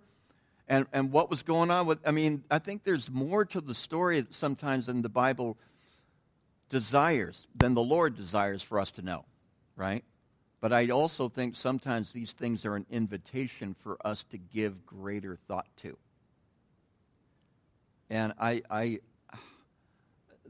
And, 0.67 0.86
and 0.93 1.11
what 1.11 1.29
was 1.29 1.43
going 1.43 1.69
on 1.69 1.86
with, 1.86 1.99
I 2.07 2.11
mean, 2.11 2.43
I 2.49 2.59
think 2.59 2.84
there's 2.84 3.11
more 3.11 3.43
to 3.45 3.59
the 3.59 3.75
story 3.75 4.25
sometimes 4.29 4.86
than 4.86 5.01
the 5.01 5.09
Bible 5.09 5.57
desires, 6.69 7.47
than 7.53 7.73
the 7.73 7.84
Lord 7.84 8.15
desires 8.15 8.61
for 8.61 8.79
us 8.79 8.91
to 8.91 9.01
know, 9.01 9.25
right? 9.75 10.05
But 10.61 10.71
I 10.71 10.88
also 10.89 11.27
think 11.27 11.55
sometimes 11.55 12.13
these 12.13 12.32
things 12.32 12.65
are 12.65 12.75
an 12.75 12.86
invitation 12.89 13.75
for 13.79 13.97
us 14.05 14.23
to 14.25 14.38
give 14.38 14.86
greater 14.86 15.36
thought 15.36 15.67
to. 15.82 15.97
And 18.09 18.34
I, 18.39 18.61
I, 18.69 18.99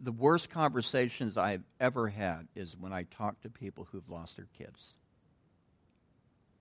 the 0.02 0.12
worst 0.12 0.50
conversations 0.50 1.38
I've 1.38 1.64
ever 1.80 2.08
had 2.08 2.48
is 2.56 2.76
when 2.78 2.92
I 2.92 3.04
talk 3.04 3.40
to 3.42 3.50
people 3.50 3.88
who've 3.92 4.10
lost 4.10 4.36
their 4.36 4.48
kids. 4.58 4.96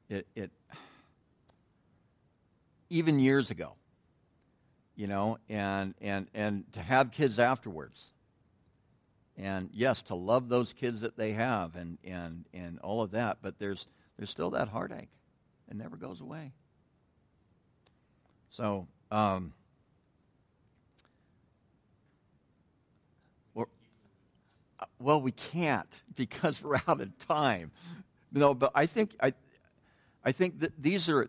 It, 0.08 0.26
it 0.34 0.50
even 2.90 3.18
years 3.18 3.50
ago, 3.50 3.74
you 4.96 5.06
know, 5.06 5.38
and 5.48 5.94
and 6.00 6.26
and 6.34 6.70
to 6.72 6.82
have 6.82 7.12
kids 7.12 7.38
afterwards. 7.38 8.08
And 9.38 9.70
yes, 9.72 10.02
to 10.02 10.14
love 10.14 10.48
those 10.48 10.72
kids 10.72 11.00
that 11.00 11.16
they 11.16 11.32
have 11.32 11.76
and 11.76 11.96
and 12.04 12.44
and 12.52 12.78
all 12.80 13.00
of 13.00 13.12
that, 13.12 13.38
but 13.40 13.58
there's 13.58 13.86
there's 14.18 14.30
still 14.30 14.50
that 14.50 14.68
heartache. 14.68 15.08
It 15.70 15.76
never 15.76 15.96
goes 15.96 16.20
away. 16.20 16.52
So, 18.50 18.88
um, 19.12 19.52
well, 24.98 25.20
we 25.20 25.32
can't 25.32 26.02
because 26.14 26.62
we're 26.62 26.80
out 26.88 27.00
of 27.00 27.18
time. 27.18 27.70
No, 28.32 28.54
but 28.54 28.72
I 28.74 28.86
think 28.86 29.14
I, 29.20 29.32
I 30.24 30.32
think 30.32 30.60
that 30.60 30.80
these 30.80 31.08
are, 31.08 31.28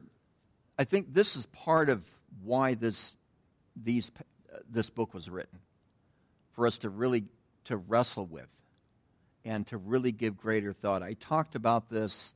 I 0.78 0.84
think 0.84 1.14
this 1.14 1.36
is 1.36 1.46
part 1.48 1.90
of 1.90 2.04
why 2.44 2.76
this, 2.76 3.16
these, 3.76 4.12
uh, 4.20 4.58
this 4.70 4.90
book 4.90 5.14
was 5.14 5.30
written, 5.30 5.60
for 6.54 6.68
us 6.68 6.78
to 6.80 6.90
really 6.90 7.26
to 7.66 7.78
wrestle 7.78 8.26
with, 8.26 8.50
and 9.46 9.66
to 9.68 9.78
really 9.78 10.12
give 10.12 10.38
greater 10.38 10.74
thought. 10.74 11.02
I 11.02 11.14
talked 11.14 11.56
about 11.56 11.90
this, 11.90 12.34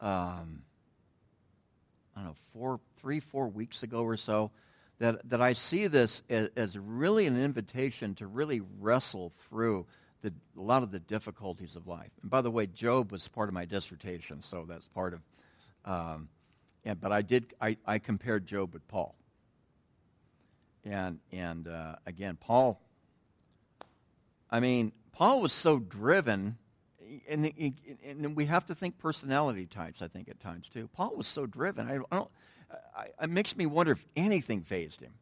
um, 0.00 0.62
I 2.14 2.20
don't 2.20 2.24
know, 2.26 2.36
four, 2.52 2.80
three, 2.96 3.20
four 3.20 3.48
weeks 3.48 3.82
ago 3.82 4.02
or 4.02 4.16
so. 4.16 4.50
That, 4.98 5.28
that 5.30 5.40
I 5.40 5.54
see 5.54 5.88
this 5.88 6.22
as, 6.30 6.50
as 6.54 6.78
really 6.78 7.26
an 7.26 7.42
invitation 7.42 8.14
to 8.16 8.26
really 8.26 8.60
wrestle 8.78 9.32
through 9.48 9.86
the, 10.22 10.32
a 10.56 10.60
lot 10.60 10.82
of 10.82 10.90
the 10.90 11.00
difficulties 11.00 11.76
of 11.76 11.86
life. 11.86 12.10
And 12.22 12.30
by 12.30 12.40
the 12.40 12.50
way, 12.50 12.66
Job 12.66 13.12
was 13.12 13.28
part 13.28 13.48
of 13.48 13.54
my 13.54 13.64
dissertation, 13.64 14.40
so 14.40 14.64
that's 14.66 14.88
part 14.88 15.14
of. 15.14 15.20
Um, 15.84 16.28
and, 16.84 17.00
but 17.00 17.12
I 17.12 17.22
did 17.22 17.54
I, 17.60 17.76
I 17.86 17.98
compared 17.98 18.46
Job 18.46 18.72
with 18.72 18.86
Paul. 18.88 19.14
And 20.84 21.18
and 21.30 21.68
uh, 21.68 21.96
again, 22.06 22.36
Paul. 22.40 22.80
I 24.50 24.60
mean, 24.60 24.92
Paul 25.12 25.40
was 25.40 25.52
so 25.52 25.78
driven, 25.78 26.58
and, 27.28 27.52
and 28.04 28.36
we 28.36 28.46
have 28.46 28.64
to 28.66 28.74
think 28.74 28.98
personality 28.98 29.66
types. 29.66 30.02
I 30.02 30.08
think 30.08 30.28
at 30.28 30.40
times 30.40 30.68
too. 30.68 30.88
Paul 30.92 31.14
was 31.16 31.26
so 31.26 31.46
driven. 31.46 31.88
I, 31.88 31.96
I 32.10 32.16
don't. 32.16 32.30
I, 32.96 33.06
it 33.22 33.30
makes 33.30 33.56
me 33.56 33.66
wonder 33.66 33.92
if 33.92 34.04
anything 34.16 34.62
fazed 34.62 35.00
him. 35.00 35.12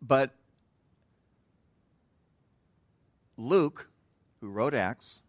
But 0.00 0.34
Luke, 3.36 3.88
who 4.40 4.48
wrote 4.48 4.74
Acts, 4.74 5.20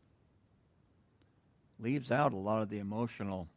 leaves 1.80 2.12
out 2.12 2.34
a 2.34 2.38
lot 2.38 2.62
of 2.62 2.70
the 2.70 2.80
emotional, 2.80 3.50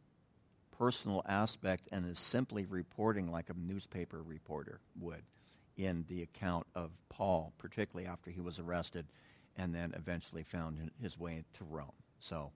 personal 0.77 1.23
aspect 1.27 1.87
and 1.91 2.05
is 2.05 2.19
simply 2.19 2.65
reporting 2.65 3.31
like 3.31 3.49
a 3.49 3.53
newspaper 3.53 4.21
reporter 4.23 4.79
would 4.99 5.23
in 5.77 6.05
the 6.07 6.21
account 6.21 6.65
of 6.75 6.91
Paul, 7.09 7.53
particularly 7.57 8.07
after 8.07 8.31
he 8.31 8.41
was 8.41 8.59
arrested 8.59 9.05
and 9.55 9.73
then 9.73 9.93
eventually 9.95 10.43
found 10.43 10.91
his 11.01 11.17
way 11.17 11.43
to 11.53 11.63
Rome. 11.63 11.91
So 12.19 12.51